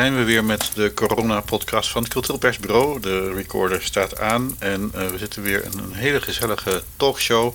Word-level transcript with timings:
zijn 0.00 0.16
we 0.16 0.24
weer 0.24 0.44
met 0.44 0.70
de 0.74 0.94
corona-podcast 0.94 1.90
van 1.90 2.02
het 2.02 2.12
Cultureel 2.12 2.38
Persbureau. 2.38 3.00
De 3.00 3.32
recorder 3.32 3.82
staat 3.82 4.18
aan 4.18 4.56
en 4.58 4.92
uh, 4.94 5.06
we 5.06 5.18
zitten 5.18 5.42
weer 5.42 5.64
in 5.64 5.78
een 5.78 5.92
hele 5.92 6.20
gezellige 6.20 6.82
talkshow. 6.96 7.54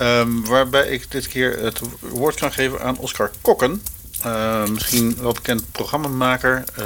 Um, 0.00 0.46
waarbij 0.46 0.88
ik 0.88 1.10
dit 1.10 1.28
keer 1.28 1.58
het 1.58 1.80
woord 1.98 2.34
kan 2.34 2.52
geven 2.52 2.80
aan 2.80 2.98
Oscar 2.98 3.30
Kokken. 3.40 3.82
Uh, 4.26 4.66
misschien 4.66 5.16
wel 5.20 5.32
bekend 5.32 5.72
programmamaker. 5.72 6.64
Uh, 6.78 6.84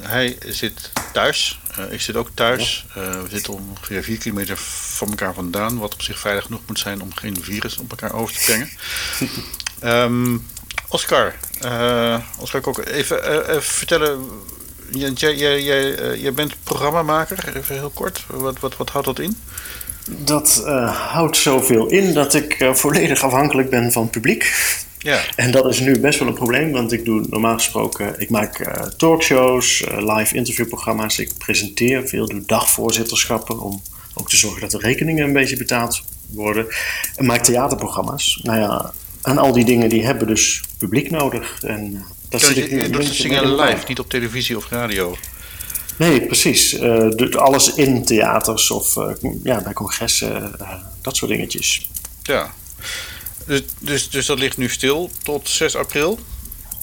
hij 0.00 0.38
zit 0.46 0.90
thuis. 1.12 1.60
Uh, 1.78 1.92
ik 1.92 2.00
zit 2.00 2.16
ook 2.16 2.30
thuis. 2.34 2.86
we 2.94 3.26
zitten 3.30 3.52
ongeveer 3.52 4.02
4 4.02 4.18
kilometer 4.18 4.56
van 4.56 5.08
elkaar 5.08 5.34
vandaan. 5.34 5.78
Wat 5.78 5.92
op 5.92 6.02
zich 6.02 6.18
veilig 6.18 6.44
genoeg 6.44 6.60
moet 6.66 6.78
zijn 6.78 7.02
om 7.02 7.14
geen 7.14 7.36
virus 7.42 7.76
op 7.76 7.90
elkaar 7.90 8.12
over 8.14 8.34
te 8.34 8.44
brengen. 8.44 8.68
um, 9.82 10.46
Oscar, 10.94 11.34
uh, 11.64 12.18
Oscar 12.38 12.84
even, 12.84 13.18
uh, 13.18 13.48
even 13.48 13.62
vertellen. 13.62 14.24
Jij, 14.90 15.10
jij, 15.12 15.62
jij, 15.62 16.18
jij 16.18 16.32
bent 16.32 16.54
programmamaker, 16.64 17.56
even 17.56 17.74
heel 17.74 17.90
kort. 17.90 18.24
Wat, 18.26 18.58
wat, 18.60 18.76
wat 18.76 18.90
houdt 18.90 19.06
dat 19.06 19.18
in? 19.18 19.36
Dat 20.10 20.62
houdt 20.86 21.36
zoveel 21.36 21.86
in 21.86 22.12
dat 22.12 22.34
ik 22.34 22.70
volledig 22.72 23.22
afhankelijk 23.22 23.70
ben 23.70 23.92
van 23.92 24.02
het 24.02 24.10
publiek. 24.10 24.54
Ja. 24.98 25.20
En 25.36 25.50
dat 25.50 25.66
is 25.66 25.80
nu 25.80 26.00
best 26.00 26.18
wel 26.18 26.28
een 26.28 26.34
probleem, 26.34 26.72
want 26.72 26.92
ik 26.92 27.04
doe 27.04 27.26
normaal 27.28 27.54
gesproken, 27.54 28.20
ik 28.20 28.30
maak 28.30 28.70
talkshows, 28.96 29.84
live 29.96 30.34
interviewprogramma's, 30.34 31.18
ik 31.18 31.38
presenteer 31.38 32.08
veel, 32.08 32.26
doe 32.26 32.42
dagvoorzitterschappen 32.46 33.60
om 33.60 33.82
ook 34.14 34.28
te 34.28 34.36
zorgen 34.36 34.60
dat 34.60 34.70
de 34.70 34.78
rekeningen 34.78 35.24
een 35.24 35.32
beetje 35.32 35.56
betaald 35.56 36.02
worden. 36.30 36.66
En 37.16 37.24
maak 37.24 37.44
theaterprogramma's. 37.44 38.40
Nou 38.42 38.60
ja, 38.60 38.92
en 39.24 39.38
al 39.38 39.52
die 39.52 39.64
dingen 39.64 39.88
die 39.88 40.04
hebben 40.04 40.26
dus 40.26 40.62
publiek 40.78 41.10
nodig. 41.10 41.62
En 41.62 41.92
uh, 41.92 42.00
dat 42.28 42.40
zit 42.40 42.56
ik 42.56 42.70
je 42.70 42.90
doet 42.90 43.06
zingen 43.06 43.54
live, 43.54 43.84
niet 43.88 43.98
op 43.98 44.10
televisie 44.10 44.56
of 44.56 44.68
radio. 44.68 45.16
Nee, 45.96 46.26
precies. 46.26 46.72
Uh, 46.72 47.30
alles 47.30 47.74
in 47.74 48.04
theaters 48.04 48.70
of 48.70 48.96
uh, 48.96 49.10
ja, 49.42 49.62
bij 49.62 49.72
congressen, 49.72 50.56
dat 51.02 51.16
soort 51.16 51.30
dingetjes. 51.30 51.90
Ja. 52.22 52.54
Dus, 53.46 53.62
dus, 53.78 54.10
dus 54.10 54.26
dat 54.26 54.38
ligt 54.38 54.56
nu 54.56 54.68
stil 54.68 55.10
tot 55.22 55.48
6 55.48 55.76
april? 55.76 56.18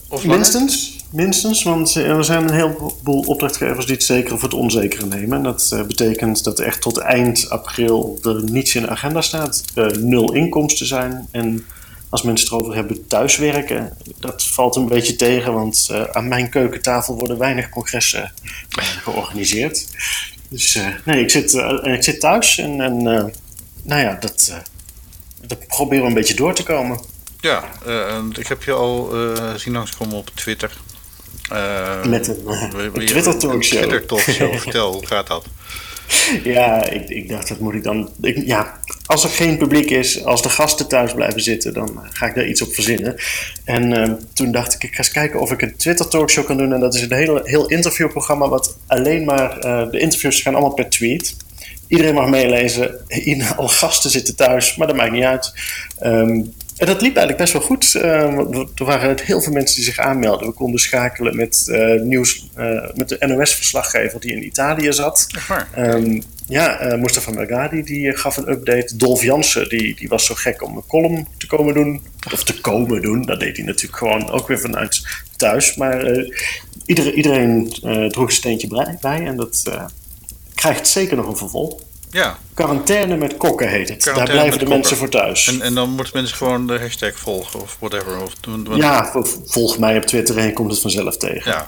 Of 0.07 0.25
minstens, 0.25 0.95
minstens, 1.11 1.63
want 1.63 1.95
er 1.95 2.23
zijn 2.23 2.43
een 2.43 2.53
heleboel 2.53 3.21
opdrachtgevers 3.21 3.85
die 3.85 3.95
het 3.95 4.03
zeker 4.03 4.33
of 4.33 4.41
het 4.41 4.53
onzekere 4.53 5.05
nemen. 5.05 5.37
En 5.37 5.43
dat 5.43 5.83
betekent 5.87 6.43
dat 6.43 6.59
echt 6.59 6.81
tot 6.81 6.97
eind 6.97 7.49
april 7.49 8.19
er 8.23 8.43
niets 8.43 8.75
in 8.75 8.81
de 8.81 8.89
agenda 8.89 9.21
staat, 9.21 9.63
nul 9.99 10.33
inkomsten 10.33 10.87
zijn 10.87 11.27
en 11.31 11.65
als 12.11 12.21
mensen 12.21 12.47
het 12.47 12.55
erover 12.55 12.75
hebben 12.75 13.07
thuiswerken, 13.07 13.97
dat 14.19 14.43
valt 14.43 14.75
een 14.75 14.87
beetje 14.87 15.15
tegen, 15.15 15.53
want 15.53 15.87
uh, 15.91 16.03
aan 16.03 16.27
mijn 16.27 16.49
keukentafel 16.49 17.17
worden 17.17 17.37
weinig 17.37 17.69
congressen 17.69 18.33
uh, 18.79 18.85
georganiseerd. 18.85 19.87
Dus 20.47 20.75
uh, 20.75 20.87
nee, 21.05 21.21
ik 21.21 21.29
zit, 21.29 21.53
ik 21.83 22.03
zit 22.03 22.19
thuis 22.19 22.57
en, 22.57 22.81
en 22.81 23.03
nou 23.83 24.01
ja, 24.01 24.17
dat, 24.19 24.53
dat 25.47 25.67
proberen 25.67 26.03
we 26.03 26.07
een 26.07 26.13
beetje 26.13 26.33
door 26.33 26.53
te 26.53 26.63
komen. 26.63 26.99
Ja, 27.39 27.63
ik 28.37 28.47
heb 28.47 28.63
je 28.63 28.71
al 28.71 29.13
zien 29.55 29.73
langskomen 29.73 30.15
op 30.15 30.29
Twitter. 30.33 30.77
Met 32.07 32.27
een, 32.27 32.47
een 32.47 33.05
Twitter-talkshow. 33.05 33.79
Twitter-talkshow, 33.79 34.57
vertel, 34.59 34.93
hoe 34.93 35.07
gaat 35.07 35.27
dat? 35.27 35.45
Ja, 36.43 36.89
ik, 36.89 37.09
ik 37.09 37.29
dacht, 37.29 37.47
dat 37.47 37.59
moet 37.59 37.73
ik 37.73 37.83
dan. 37.83 38.09
Ja, 38.45 38.79
als 39.05 39.23
er 39.23 39.29
geen 39.29 39.57
publiek 39.57 39.89
is, 39.89 40.25
als 40.25 40.41
de 40.41 40.49
gasten 40.49 40.87
thuis 40.87 41.13
blijven 41.13 41.41
zitten, 41.41 41.73
dan 41.73 41.89
eh, 41.89 42.09
ga 42.09 42.25
ik 42.25 42.35
daar 42.35 42.47
iets 42.47 42.61
op 42.61 42.73
verzinnen. 42.73 43.15
En 43.63 43.91
uh, 43.91 44.13
toen 44.33 44.51
dacht 44.51 44.73
ik, 44.73 44.83
ik 44.83 44.91
ga 44.91 44.97
eens 44.97 45.11
kijken 45.11 45.39
of 45.39 45.51
ik 45.51 45.61
een 45.61 45.75
Twitter 45.75 46.07
talkshow 46.07 46.45
kan 46.45 46.57
doen. 46.57 46.73
En 46.73 46.79
dat 46.79 46.95
is 46.95 47.01
een 47.01 47.13
heel, 47.13 47.39
heel 47.43 47.67
interviewprogramma, 47.67 48.49
wat 48.49 48.77
alleen 48.87 49.25
maar. 49.25 49.65
Uh, 49.65 49.91
de 49.91 49.99
interviews 49.99 50.41
gaan 50.41 50.53
allemaal 50.53 50.73
per 50.73 50.89
tweet. 50.89 51.35
Iedereen 51.87 52.13
mag 52.13 52.27
meelezen. 52.27 52.99
Al 53.57 53.67
gasten 53.67 54.09
zitten 54.09 54.35
thuis, 54.35 54.75
maar 54.75 54.87
dat 54.87 54.95
maakt 54.95 55.11
niet 55.11 55.23
uit. 55.23 55.53
Um, 56.03 56.53
en 56.81 56.87
dat 56.87 57.01
liep 57.01 57.15
eigenlijk 57.15 57.37
best 57.37 57.53
wel 57.53 57.61
goed. 57.61 57.93
Uh, 57.95 58.03
er 58.75 58.85
waren 58.85 59.19
heel 59.23 59.41
veel 59.41 59.53
mensen 59.53 59.75
die 59.75 59.85
zich 59.85 59.97
aanmelden. 59.97 60.47
We 60.47 60.53
konden 60.53 60.79
schakelen 60.79 61.35
met 61.35 61.65
uh, 61.67 62.01
nieuws, 62.01 62.49
uh, 62.57 62.89
met 62.93 63.09
de 63.09 63.17
NOS-verslaggever 63.19 64.19
die 64.19 64.31
in 64.31 64.45
Italië 64.45 64.93
zat. 64.93 65.27
Um, 65.77 66.23
ja, 66.47 66.97
Mustafa 66.99 67.31
Mergadi 67.31 67.83
die 67.83 68.17
gaf 68.17 68.37
een 68.37 68.49
update. 68.49 68.95
Dolf 68.95 69.23
Jansen 69.23 69.69
die, 69.69 69.95
die 69.95 70.07
was 70.07 70.25
zo 70.25 70.35
gek 70.35 70.63
om 70.63 70.75
een 70.75 70.87
column 70.87 71.27
te 71.37 71.47
komen 71.47 71.73
doen. 71.73 72.01
Of 72.33 72.43
te 72.43 72.61
komen 72.61 73.01
doen. 73.01 73.21
Dat 73.21 73.39
deed 73.39 73.57
hij 73.57 73.65
natuurlijk 73.65 73.97
gewoon 73.97 74.29
ook 74.29 74.47
weer 74.47 74.59
vanuit 74.59 75.01
thuis. 75.35 75.75
Maar 75.75 76.27
iedereen, 76.85 77.13
iedereen 77.13 77.69
droeg 78.09 78.27
een 78.27 78.31
steentje 78.31 78.97
bij. 79.01 79.25
En 79.25 79.35
dat 79.35 79.63
krijgt 80.55 80.87
zeker 80.87 81.17
nog 81.17 81.27
een 81.27 81.37
vervolg. 81.37 81.81
Ja. 82.11 82.37
Quarantaine 82.53 83.17
met 83.17 83.37
kokken 83.37 83.69
heet 83.69 83.89
het. 83.89 84.03
Daar 84.03 84.29
blijven 84.29 84.59
de 84.59 84.65
mensen 84.65 84.97
voor 84.97 85.09
thuis. 85.09 85.47
En, 85.47 85.61
en 85.61 85.73
dan 85.73 85.89
moeten 85.89 86.13
mensen 86.13 86.37
gewoon 86.37 86.67
de 86.67 86.79
hashtag 86.79 87.17
volgen 87.19 87.61
of 87.61 87.77
whatever. 87.79 88.21
Of, 88.21 88.33
ja, 88.75 89.11
volg 89.45 89.77
mij 89.77 89.97
op 89.97 90.03
Twitter 90.03 90.37
en 90.37 90.45
je 90.45 90.53
komt 90.53 90.71
het 90.71 90.79
vanzelf 90.79 91.17
tegen. 91.17 91.51
Ja, 91.51 91.67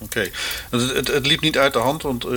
oké. 0.00 0.28
Het, 0.70 0.94
het, 0.94 1.08
het, 1.08 1.26
liep 1.26 1.40
niet 1.40 1.58
uit 1.58 1.72
de 1.72 1.78
hand, 1.78 2.02
want 2.02 2.26
uh, 2.26 2.32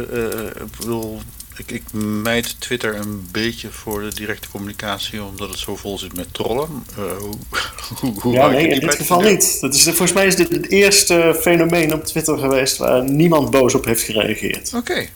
ik 0.55 0.77
bedoel, 0.79 1.21
ik, 1.57 1.71
ik 1.71 1.83
mijd 2.23 2.55
Twitter 2.61 2.95
een 2.95 3.27
beetje 3.31 3.67
voor 3.71 4.01
de 4.01 4.13
directe 4.13 4.49
communicatie, 4.49 5.23
omdat 5.23 5.49
het 5.49 5.59
zo 5.59 5.75
vol 5.75 5.97
zit 5.97 6.15
met 6.15 6.33
trollen. 6.33 6.85
Uh, 6.99 7.17
hoe, 7.17 7.35
hoe, 7.99 8.21
hoe 8.21 8.33
ja, 8.33 8.47
nee, 8.47 8.67
in 8.67 8.79
dit 8.79 8.95
geval 8.95 9.21
niet. 9.21 9.57
Dat 9.61 9.73
is, 9.73 9.83
volgens 9.83 10.13
mij 10.13 10.27
is 10.27 10.35
dit 10.35 10.49
het 10.49 10.69
eerste 10.69 11.37
fenomeen 11.41 11.93
op 11.93 12.05
Twitter 12.05 12.37
geweest 12.37 12.77
waar 12.77 13.03
niemand 13.03 13.49
boos 13.51 13.75
op 13.75 13.85
heeft 13.85 14.03
gereageerd. 14.03 14.73
Oké. 14.75 15.07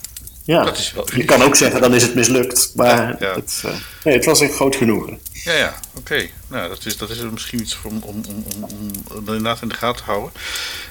Ja, 0.43 0.63
dat 0.63 0.77
is 0.77 0.93
wel 0.93 1.07
je 1.15 1.25
kan 1.25 1.41
ook 1.41 1.55
zeggen 1.55 1.81
dan 1.81 1.95
is 1.95 2.03
het 2.03 2.15
mislukt, 2.15 2.71
maar 2.75 3.15
ja, 3.19 3.33
Het, 3.33 3.61
uh, 3.65 3.71
nee, 4.03 4.13
het 4.13 4.25
was 4.25 4.39
een 4.39 4.51
groot 4.51 4.75
genoegen. 4.75 5.19
Ja, 5.31 5.53
ja, 5.53 5.79
oké. 5.93 6.27
Nou, 6.47 6.69
dat 6.69 6.85
is, 6.85 6.97
dat 6.97 7.09
is 7.09 7.21
misschien 7.31 7.59
iets 7.59 7.77
om, 7.83 8.01
om, 8.03 8.21
om, 8.27 8.43
om, 8.47 8.63
om 9.11 9.17
inderdaad 9.17 9.61
in 9.61 9.67
de 9.67 9.75
gaten 9.75 10.05
te 10.05 10.11
houden. 10.11 10.31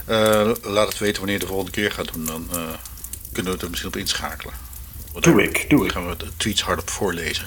Uh, 0.09 0.50
laat 0.72 0.89
het 0.89 0.99
weten 0.99 1.16
wanneer 1.16 1.34
je 1.34 1.41
de 1.41 1.47
volgende 1.47 1.71
keer 1.71 1.93
gaat 1.93 2.12
doen, 2.12 2.25
dan 2.25 2.49
uh, 2.55 2.62
kunnen 3.33 3.44
we 3.44 3.50
het 3.50 3.62
er 3.62 3.69
misschien 3.71 3.91
op 3.91 3.97
inschakelen. 3.97 4.55
Doe 5.21 5.43
ik, 5.43 5.71
doe 5.71 5.87
ik. 5.87 5.93
Dan 5.93 6.03
gaan 6.03 6.10
we 6.10 6.25
de 6.25 6.31
tweets 6.37 6.62
hardop 6.62 6.91
voorlezen. 6.91 7.44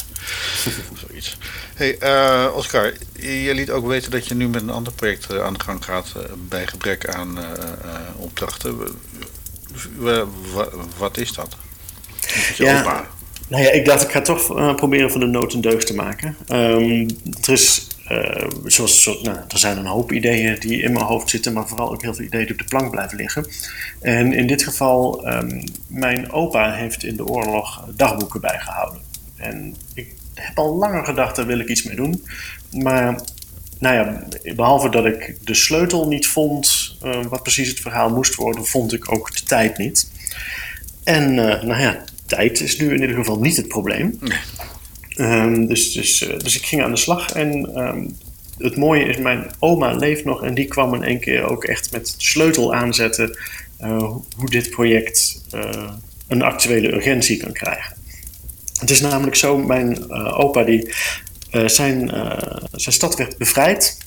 Zoiets. 1.07 1.37
Hey, 1.73 1.97
uh, 2.01 2.55
Oscar, 2.55 2.93
je 3.19 3.53
liet 3.53 3.71
ook 3.71 3.87
weten 3.87 4.11
dat 4.11 4.27
je 4.27 4.35
nu 4.35 4.47
met 4.47 4.61
een 4.61 4.69
ander 4.69 4.93
project 4.93 5.39
aan 5.39 5.53
de 5.53 5.59
gang 5.59 5.85
gaat 5.85 6.13
bij 6.47 6.67
gebrek 6.67 7.07
aan 7.07 7.37
opdrachten. 8.17 8.77
Wat 10.97 11.17
is 11.17 11.33
dat? 11.33 11.55
Ja, 12.57 13.05
nou 13.47 13.63
ja, 13.63 13.71
ik 13.71 13.85
dacht 13.85 14.03
ik 14.03 14.11
ga 14.11 14.21
toch 14.21 14.57
uh, 14.57 14.75
proberen 14.75 15.11
van 15.11 15.19
de 15.19 15.25
nood 15.25 15.53
een 15.53 15.61
deugd 15.61 15.87
te 15.87 15.95
maken. 15.95 16.35
Um, 16.47 17.07
er 17.41 17.53
is, 17.53 17.87
uh, 18.11 18.47
zoals, 18.65 19.03
zo, 19.03 19.19
nou, 19.21 19.37
er 19.47 19.57
zijn 19.57 19.77
een 19.77 19.85
hoop 19.85 20.11
ideeën 20.11 20.59
die 20.59 20.81
in 20.81 20.93
mijn 20.93 21.05
hoofd 21.05 21.29
zitten, 21.29 21.53
maar 21.53 21.67
vooral 21.67 21.91
ook 21.91 22.01
heel 22.01 22.13
veel 22.13 22.25
ideeën 22.25 22.43
die 22.43 22.53
op 22.53 22.59
de 22.59 22.65
plank 22.67 22.91
blijven 22.91 23.17
liggen. 23.17 23.47
En 24.01 24.33
in 24.33 24.47
dit 24.47 24.63
geval, 24.63 25.27
um, 25.27 25.63
mijn 25.87 26.31
opa 26.31 26.73
heeft 26.73 27.03
in 27.03 27.15
de 27.15 27.25
oorlog 27.25 27.85
dagboeken 27.95 28.41
bijgehouden. 28.41 29.01
En 29.37 29.75
ik 29.93 30.13
heb 30.33 30.57
al 30.57 30.75
langer 30.75 31.05
gedacht, 31.05 31.35
daar 31.35 31.45
wil 31.45 31.59
ik 31.59 31.69
iets 31.69 31.83
mee 31.83 31.95
doen. 31.95 32.25
Maar 32.71 33.21
nou 33.79 33.95
ja, 33.95 34.23
behalve 34.55 34.89
dat 34.89 35.05
ik 35.05 35.37
de 35.41 35.53
sleutel 35.53 36.07
niet 36.07 36.27
vond, 36.27 36.95
uh, 37.03 37.25
wat 37.29 37.43
precies 37.43 37.69
het 37.69 37.79
verhaal 37.79 38.09
moest 38.09 38.35
worden, 38.35 38.65
vond 38.65 38.93
ik 38.93 39.11
ook 39.11 39.35
de 39.35 39.43
tijd 39.43 39.77
niet. 39.77 40.11
En 41.03 41.33
nou 41.33 41.79
ja, 41.79 42.03
tijd 42.25 42.59
is 42.59 42.77
nu 42.77 42.93
in 42.93 43.01
ieder 43.01 43.15
geval 43.15 43.39
niet 43.39 43.57
het 43.57 43.67
probleem. 43.67 44.19
Um, 45.17 45.67
dus, 45.67 45.91
dus, 45.91 46.21
uh, 46.21 46.37
dus 46.37 46.55
ik 46.55 46.65
ging 46.65 46.83
aan 46.83 46.91
de 46.91 46.97
slag 46.97 47.31
en 47.31 47.79
um, 47.79 48.17
het 48.57 48.75
mooie 48.75 49.03
is, 49.03 49.17
mijn 49.17 49.51
oma 49.59 49.91
leeft 49.95 50.25
nog 50.25 50.43
en 50.43 50.53
die 50.53 50.65
kwam 50.65 50.93
in 50.93 51.03
één 51.03 51.19
keer 51.19 51.43
ook 51.49 51.63
echt 51.63 51.91
met 51.91 52.05
de 52.05 52.13
sleutel 52.17 52.73
aanzetten 52.73 53.37
uh, 53.81 53.97
hoe 54.37 54.49
dit 54.49 54.69
project 54.69 55.41
uh, 55.55 55.91
een 56.27 56.41
actuele 56.41 56.93
urgentie 56.93 57.37
kan 57.37 57.51
krijgen. 57.51 57.95
Het 58.79 58.89
is 58.89 59.01
namelijk 59.01 59.35
zo, 59.35 59.57
mijn 59.57 60.11
opa 60.11 60.63
die 60.63 60.93
zijn, 61.65 62.09
zijn 62.71 62.93
stad 62.93 63.15
werd 63.15 63.37
bevrijd 63.37 63.97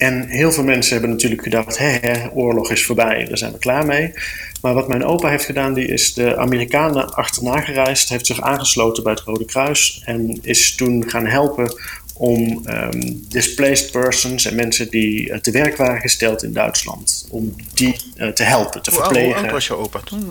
en 0.00 0.28
heel 0.28 0.52
veel 0.52 0.64
mensen 0.64 0.92
hebben 0.92 1.10
natuurlijk 1.10 1.42
gedacht, 1.42 1.78
hé, 1.78 2.28
oorlog 2.34 2.70
is 2.70 2.84
voorbij, 2.84 3.24
daar 3.24 3.38
zijn 3.38 3.52
we 3.52 3.58
klaar 3.58 3.86
mee. 3.86 4.12
Maar 4.60 4.74
wat 4.74 4.88
mijn 4.88 5.04
opa 5.04 5.28
heeft 5.28 5.44
gedaan, 5.44 5.74
die 5.74 5.86
is 5.86 6.14
de 6.14 6.36
Amerikanen 6.36 7.14
achterna 7.14 7.60
gereisd, 7.60 8.08
heeft 8.08 8.26
zich 8.26 8.40
aangesloten 8.40 9.02
bij 9.02 9.12
het 9.12 9.22
Rode 9.22 9.44
Kruis 9.44 10.02
en 10.04 10.38
is 10.42 10.74
toen 10.74 11.10
gaan 11.10 11.26
helpen 11.26 11.74
om 12.14 12.62
um, 12.68 13.26
displaced 13.28 13.90
persons 13.90 14.44
en 14.44 14.54
mensen 14.54 14.90
die 14.90 15.28
uh, 15.28 15.38
te 15.38 15.50
werk 15.50 15.76
waren 15.76 16.00
gesteld 16.00 16.42
in 16.42 16.52
Duitsland, 16.52 17.26
om 17.30 17.56
die 17.74 17.96
uh, 18.16 18.28
te 18.28 18.42
helpen, 18.42 18.82
te 18.82 18.90
hoe 18.90 19.00
verplegen. 19.00 19.32
Hoe 19.32 19.42
oud 19.42 19.50
was 19.50 19.66
je 19.66 19.74
opa 19.74 20.00
toen? 20.00 20.30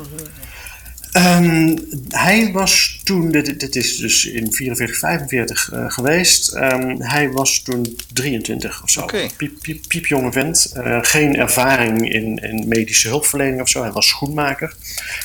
Um, 1.13 1.77
hij 2.09 2.51
was 2.51 2.99
toen, 3.03 3.31
dit, 3.31 3.59
dit, 3.59 3.75
is 3.75 3.97
dus 3.97 4.25
in 4.25 4.53
44, 4.53 4.97
45 4.97 5.71
uh, 5.73 5.91
geweest. 5.91 6.55
Um, 6.55 7.01
hij 7.01 7.31
was 7.31 7.61
toen 7.61 7.97
23 8.13 8.83
of 8.83 8.89
zo. 8.89 9.01
Okay. 9.01 9.29
Piep, 9.37 9.61
piep, 9.61 9.83
piepjonge 9.87 10.31
vent. 10.31 10.73
Uh, 10.77 10.97
geen 11.01 11.35
ervaring 11.35 12.13
in, 12.13 12.37
in, 12.37 12.67
medische 12.67 13.07
hulpverlening 13.07 13.61
of 13.61 13.69
zo. 13.69 13.81
Hij 13.81 13.91
was 13.91 14.07
schoenmaker. 14.07 14.75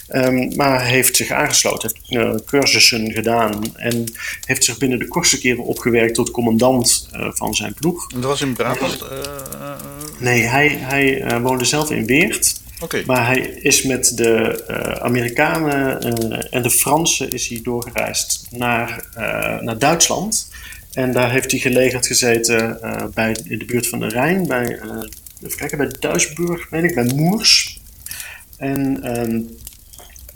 Um, 0.09 0.57
maar 0.57 0.85
heeft 0.85 1.17
zich 1.17 1.31
aangesloten, 1.31 1.93
heeft 1.93 2.11
uh, 2.11 2.35
cursussen 2.47 3.13
gedaan. 3.13 3.77
En 3.77 4.05
heeft 4.45 4.65
zich 4.65 4.79
binnen 4.79 4.99
de 4.99 5.09
kortste 5.09 5.39
keren 5.39 5.65
opgewerkt 5.65 6.15
tot 6.15 6.31
commandant 6.31 7.09
van 7.13 7.55
zijn 7.55 7.75
ploeg. 7.75 8.13
Dat 8.13 8.25
was 8.25 8.41
in 8.41 8.55
Brabant? 8.55 9.05
nee, 10.19 10.43
hij, 10.43 10.69
hij 10.69 11.41
woonde 11.41 11.65
zelf 11.65 11.91
in 11.91 12.07
Weert. 12.07 12.63
Maar 13.07 13.27
hij 13.27 13.41
is 13.41 13.83
met 13.83 14.17
de 14.17 14.65
uh, 14.71 14.77
Amerikanen 14.77 16.07
uh, 16.07 16.39
en 16.51 16.63
de 16.63 16.71
Fransen 16.71 17.31
is 17.31 17.49
hij 17.49 17.61
doorgereisd 17.63 18.47
naar, 18.51 19.05
uh, 19.19 19.61
naar 19.61 19.79
Duitsland. 19.79 20.53
En 20.93 21.13
daar 21.13 21.31
heeft 21.31 21.51
hij 21.51 21.61
gelegerd 21.61 22.07
gezeten 22.07 22.79
bij, 23.15 23.37
in 23.45 23.59
de 23.59 23.65
buurt 23.65 23.87
van 23.87 24.01
de 24.01 24.09
Rijn, 24.09 24.47
bij, 24.47 24.81
even 25.43 25.57
kijken, 25.57 25.79
bij 25.79 25.91
Duisburg, 26.01 26.69
weet 26.71 26.85
ik, 26.85 26.95
bij 26.95 27.13
Moers. 27.15 27.81
En 28.57 29.11
um, 29.21 29.57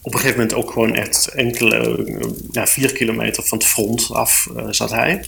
op 0.02 0.14
een 0.14 0.20
gegeven 0.20 0.40
moment 0.40 0.56
ook 0.56 0.70
gewoon 0.70 0.94
echt 0.94 1.26
enkele, 1.26 2.06
ja, 2.50 2.66
vier 2.66 2.92
kilometer 2.92 3.42
van 3.42 3.58
het 3.58 3.66
front 3.66 4.10
af 4.10 4.48
zat 4.70 4.90
hij. 4.90 5.24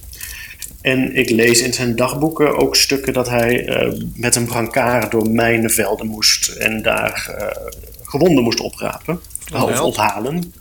En 0.82 1.16
ik 1.16 1.30
lees 1.30 1.60
in 1.60 1.72
zijn 1.72 1.96
dagboeken 1.96 2.58
ook 2.58 2.76
stukken 2.76 3.12
dat 3.12 3.28
hij 3.28 3.68
uh, 3.68 3.92
met 4.14 4.36
een 4.36 4.46
brancard 4.46 5.10
door 5.10 5.30
mijnenvelden 5.30 6.06
moest 6.06 6.48
en 6.48 6.82
daar 6.82 7.36
uh, 7.38 7.46
gewonden 8.02 8.44
moest 8.44 8.60
oprapen 8.60 9.20
Oh, 9.54 9.62
of 9.62 9.80
ophalen. 9.80 10.54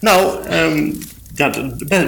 Nou, 0.00 0.48
um, 0.50 0.98
ja, 1.34 1.50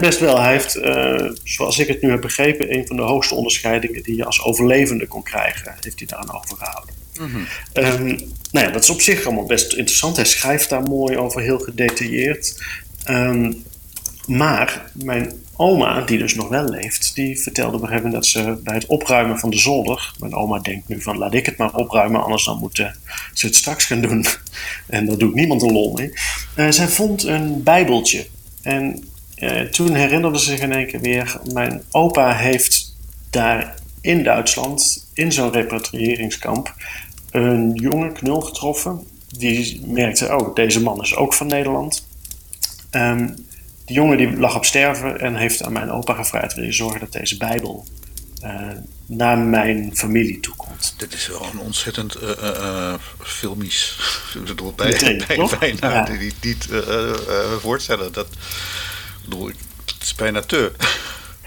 best 0.01 0.21
wel. 0.21 0.41
Hij 0.41 0.53
heeft, 0.53 0.77
uh, 0.77 1.31
zoals 1.45 1.79
ik 1.79 1.89
het 1.89 2.03
nu 2.03 2.11
heb 2.11 2.21
begrepen, 2.21 2.75
een 2.75 2.87
van 2.87 2.97
de 2.97 3.03
hoogste 3.03 3.35
onderscheidingen 3.35 4.03
die 4.03 4.17
je 4.17 4.25
als 4.25 4.43
overlevende 4.43 5.07
kon 5.07 5.23
krijgen, 5.23 5.75
heeft 5.81 5.99
hij 5.99 6.07
daaraan 6.07 6.37
overgehouden. 6.37 6.95
Mm 7.21 7.27
-hmm. 7.27 7.47
um, 7.73 8.07
nou 8.53 8.67
ja, 8.67 8.71
dat 8.71 8.83
is 8.83 8.91
op 8.91 9.01
zich 9.01 9.25
allemaal 9.27 9.47
best 9.47 9.73
interessant. 9.73 10.17
Hij 10.17 10.25
schrijft 10.25 10.69
daar 10.69 10.83
mooi 10.83 11.17
over, 11.17 11.41
heel 11.41 11.59
gedetailleerd. 11.59 12.63
Um, 13.11 13.65
maar 14.27 14.91
mijn 14.93 15.33
oma, 15.57 16.01
die 16.01 16.19
dus 16.19 16.35
nog 16.35 16.49
wel 16.49 16.65
leeft, 16.65 17.15
die 17.15 17.41
vertelde 17.41 17.77
op 17.77 18.11
dat 18.11 18.27
ze 18.27 18.59
bij 18.65 18.75
het 18.75 18.87
opruimen 18.87 19.39
van 19.39 19.51
de 19.51 19.59
zolder. 19.59 20.15
Mijn 20.19 20.35
oma 20.35 20.59
denkt 20.59 20.89
nu 20.89 21.03
van 21.03 21.19
laat 21.19 21.35
ik 21.35 21.47
het 21.47 21.57
maar 21.57 21.75
opruimen, 21.75 22.23
anders 22.23 22.45
dan 22.45 22.59
moeten 22.59 22.97
ze 23.33 23.47
het 23.47 23.57
straks 23.57 23.85
gaan 23.85 24.01
doen. 24.01 24.25
En 24.87 25.07
daar 25.07 25.19
doet 25.19 25.35
niemand 25.35 25.63
een 25.63 25.73
lol 25.73 25.93
mee. 25.93 26.13
Uh, 26.57 26.71
zij 26.71 26.89
vond 26.89 27.23
een 27.23 27.63
bijbeltje. 27.63 28.27
En 28.63 29.05
uh, 29.39 29.61
toen 29.61 29.95
herinnerde 29.95 30.39
ze 30.39 30.45
zich 30.45 30.61
in 30.61 30.73
één 30.73 30.87
keer 30.87 31.01
weer, 31.01 31.41
mijn 31.53 31.83
opa 31.91 32.37
heeft 32.37 32.97
daar 33.31 33.75
in 34.01 34.23
Duitsland, 34.23 35.07
in 35.15 35.33
zo'n 35.33 35.53
repatriëringskamp, 35.53 36.75
een 37.31 37.73
jonge 37.75 38.13
knul 38.13 38.41
getroffen. 38.41 39.07
Die 39.29 39.81
merkte, 39.87 40.37
oh, 40.37 40.55
deze 40.55 40.83
man 40.83 41.03
is 41.03 41.17
ook 41.17 41.35
van 41.35 41.47
Nederland. 41.47 42.07
Um, 42.91 43.35
die 43.85 43.97
jongen 43.97 44.17
die 44.17 44.37
lag 44.37 44.57
op 44.57 44.65
sterven 44.65 45.21
en 45.21 45.37
heeft 45.37 45.63
aan 45.63 45.73
mijn 45.73 45.91
opa 45.91 46.15
gevraagd: 46.15 46.55
wil 46.55 46.65
je 46.65 46.73
zorgen 46.73 47.01
dat 47.01 47.13
deze 47.13 47.37
Bijbel 47.37 47.87
uh, 48.45 48.51
naar 49.07 49.39
mijn 49.39 49.91
familie 49.97 50.41
toe 50.41 50.55
komt? 50.57 50.95
Dit 50.99 51.15
is 51.15 51.27
wel 51.29 51.47
een 51.53 51.59
ontzettend 51.59 52.17
uh, 52.23 52.31
uh, 52.43 52.95
filmisch. 53.23 53.97
Ik 54.35 54.45
bedoel, 54.45 54.73
bij, 54.73 54.87
Meteen, 54.87 55.23
bij, 55.27 55.37
toch? 55.37 55.59
bijna 55.59 55.93
Ja. 55.95 56.05
die, 56.05 56.19
die, 56.19 56.35
die 56.41 56.57
uh, 56.71 57.13
voorstellen. 57.61 58.13
Dat, 58.13 58.27
bedoel, 59.25 59.47
het 59.47 60.03
is 60.03 60.15
bijna 60.15 60.41
te. 60.41 60.73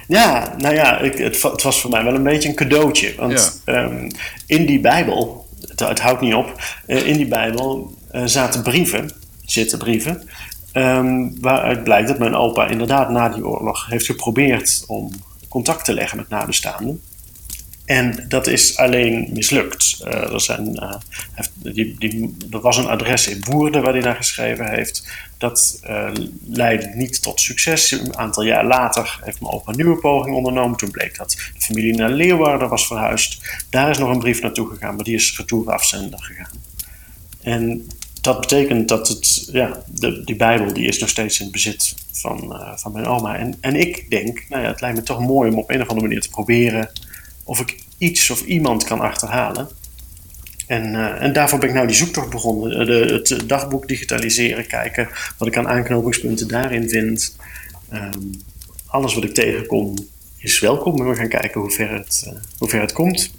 Ja, 0.07 0.55
nou 0.57 0.75
ja, 0.75 0.99
ik, 0.99 1.17
het, 1.17 1.41
het 1.41 1.61
was 1.61 1.81
voor 1.81 1.89
mij 1.89 2.03
wel 2.03 2.15
een 2.15 2.23
beetje 2.23 2.49
een 2.49 2.55
cadeautje. 2.55 3.15
Want 3.15 3.61
ehm, 3.65 4.09
in 4.45 4.65
die 4.65 4.79
Bijbel, 4.79 5.47
het, 5.67 5.79
het 5.79 5.99
houdt 5.99 6.21
niet 6.21 6.33
op, 6.33 6.61
eh, 6.85 7.07
in 7.07 7.17
die 7.17 7.27
Bijbel 7.27 7.97
eh, 8.11 8.21
zaten 8.25 8.63
brieven, 8.63 9.11
zitten 9.45 9.77
brieven, 9.77 10.29
ehm, 10.77 11.29
waaruit 11.39 11.83
blijkt 11.83 12.07
dat 12.07 12.19
mijn 12.19 12.35
opa 12.35 12.67
inderdaad 12.67 13.09
na 13.09 13.29
die 13.29 13.47
oorlog 13.47 13.87
heeft 13.87 14.05
geprobeerd 14.05 14.83
om 14.87 15.09
contact 15.47 15.85
te 15.85 15.93
leggen 15.93 16.17
met 16.17 16.29
nabestaanden. 16.29 17.01
En 17.87 18.25
dat 18.27 18.47
is 18.47 18.77
alleen 18.77 19.29
mislukt. 19.33 20.01
Eh, 20.03 20.33
er, 20.33 20.41
zijn, 20.41 20.75
eh, 20.75 20.93
heeft- 21.33 21.51
die, 21.99 22.35
er 22.51 22.59
was 22.59 22.77
een 22.77 22.87
adres 22.87 23.27
in 23.27 23.43
Woerden 23.49 23.81
waar 23.81 23.93
hij 23.93 24.01
naar 24.01 24.15
geschreven 24.15 24.69
heeft. 24.69 25.07
Dat 25.37 25.79
eh, 25.83 26.11
leidde 26.47 26.91
niet 26.95 27.21
tot 27.21 27.41
succes. 27.41 27.91
Een 27.91 28.17
aantal 28.17 28.43
jaar 28.43 28.65
later 28.65 29.19
heeft 29.23 29.41
mijn 29.41 29.53
opa 29.53 29.71
een 29.71 29.77
nieuwe 29.77 29.99
poging 29.99 30.35
ondernomen. 30.35 30.77
Toen 30.77 30.91
bleek 30.91 31.17
dat 31.17 31.31
de 31.31 31.61
familie 31.61 31.95
naar 31.95 32.09
Leeuwarden 32.09 32.69
was 32.69 32.87
verhuisd. 32.87 33.63
Daar 33.69 33.89
is 33.89 33.97
nog 33.97 34.09
een 34.09 34.19
brief 34.19 34.41
naartoe 34.41 34.69
gegaan, 34.69 34.95
maar 34.95 35.03
die 35.03 35.15
is 35.15 35.37
retour 35.37 35.71
afzender 35.71 36.19
gegaan. 36.19 36.61
En 37.41 37.87
dat 38.27 38.39
betekent 38.39 38.87
dat 38.87 39.07
het, 39.07 39.49
ja, 39.51 39.83
de, 39.85 40.23
die 40.23 40.35
Bijbel 40.35 40.73
die 40.73 40.87
is 40.87 40.99
nog 40.99 41.09
steeds 41.09 41.37
in 41.39 41.43
het 41.43 41.53
bezit 41.53 41.95
van, 42.11 42.53
eh, 42.53 42.77
van 42.77 42.91
mijn 42.91 43.05
oma. 43.05 43.37
En, 43.37 43.57
en 43.61 43.75
ik 43.75 44.09
denk, 44.09 44.45
nou 44.49 44.61
ja, 44.63 44.67
het 44.67 44.81
lijkt 44.81 44.97
me 44.97 45.03
toch 45.03 45.19
mooi 45.19 45.51
om 45.51 45.57
op 45.57 45.69
een 45.69 45.81
of 45.81 45.87
andere 45.87 46.07
manier 46.07 46.21
te 46.21 46.29
proberen 46.29 46.89
of 47.43 47.59
ik 47.59 47.79
iets 47.97 48.29
of 48.29 48.41
iemand 48.41 48.83
kan 48.83 48.99
achterhalen. 48.99 49.67
En, 50.67 50.95
eh, 50.95 51.23
en 51.23 51.33
daarvoor 51.33 51.59
ben 51.59 51.69
ik 51.69 51.75
nou 51.75 51.87
die 51.87 51.95
zoektocht 51.95 52.29
begonnen. 52.29 52.79
Eh, 52.79 52.85
De, 52.85 53.23
het 53.23 53.49
dagboek 53.49 53.87
digitaliseren, 53.87 54.67
kijken 54.67 55.09
wat 55.37 55.47
ik 55.47 55.57
aan 55.57 55.67
aanknopingspunten 55.67 56.47
daarin 56.47 56.89
vind. 56.89 57.35
Ehm, 57.89 58.21
alles 58.87 59.13
wat 59.13 59.23
ik 59.23 59.33
tegenkom 59.33 59.95
is 60.37 60.59
welkom. 60.59 60.99
En 60.99 61.09
we 61.09 61.15
gaan 61.15 61.29
kijken 61.29 61.61
hoe 61.61 61.71
ver 61.71 61.91
het, 61.91 62.33
hoe 62.57 62.69
ver 62.69 62.81
het 62.81 62.91
komt. 62.91 63.31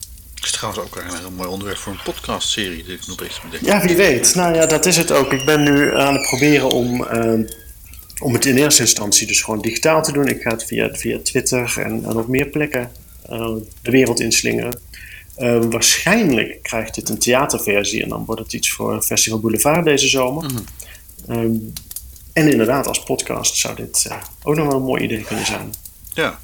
Het 0.49 0.57
is 0.57 0.63
trouwens 0.63 0.97
ook 0.97 1.03
een 1.03 1.19
heel 1.19 1.31
mooi 1.31 1.49
onderwerp 1.49 1.79
voor 1.79 1.93
een 1.93 2.03
podcastserie. 2.05 2.85
Die 2.85 2.95
ik 2.95 3.07
nog 3.07 3.17
bedenk. 3.17 3.65
Ja, 3.65 3.81
wie 3.81 3.97
weet. 3.97 4.35
Nou 4.35 4.55
ja, 4.55 4.67
dat 4.67 4.87
is 4.87 4.97
het 4.97 5.13
ook. 5.13 5.33
Ik 5.33 5.45
ben 5.45 5.63
nu 5.63 5.97
aan 5.97 6.15
het 6.15 6.23
proberen 6.23 6.71
om, 6.71 7.05
ehm, 7.05 7.43
om 8.23 8.33
het 8.35 8.45
in 8.45 8.57
eerste 8.57 8.83
instantie 8.83 9.27
dus 9.27 9.41
gewoon 9.41 9.61
digitaal 9.61 10.03
te 10.03 10.13
doen. 10.13 10.27
Ik 10.27 10.43
ga 10.43 10.51
het 10.51 10.65
via, 10.65 10.89
via 10.93 11.19
Twitter 11.23 11.75
en, 11.79 12.05
en 12.05 12.17
op 12.17 12.29
meer 12.29 12.47
plekken 12.47 12.91
eh, 13.23 13.51
de 13.83 13.91
wereld 13.91 14.21
inslingeren. 14.21 14.81
Eh, 15.35 15.59
waarschijnlijk 15.71 16.63
krijgt 16.63 16.95
dit 16.95 17.09
een 17.09 17.19
theaterversie 17.19 18.03
en 18.03 18.09
dan 18.09 18.25
wordt 18.25 18.43
het 18.43 18.53
iets 18.53 18.71
voor 18.71 19.03
Festival 19.03 19.41
Boulevard 19.41 19.85
deze 19.85 20.09
zomer. 20.09 20.51
Ehm, 21.29 21.55
en 22.33 22.51
inderdaad, 22.51 22.87
als 22.87 23.03
podcast 23.03 23.57
zou 23.57 23.77
dit 23.77 24.07
eh, 24.09 24.17
ook 24.43 24.57
nog 24.57 24.67
wel 24.67 24.77
een 24.77 24.83
mooi 24.83 25.03
idee 25.03 25.25
kunnen 25.25 25.47
zijn. 25.47 25.73
Ja, 26.19 26.39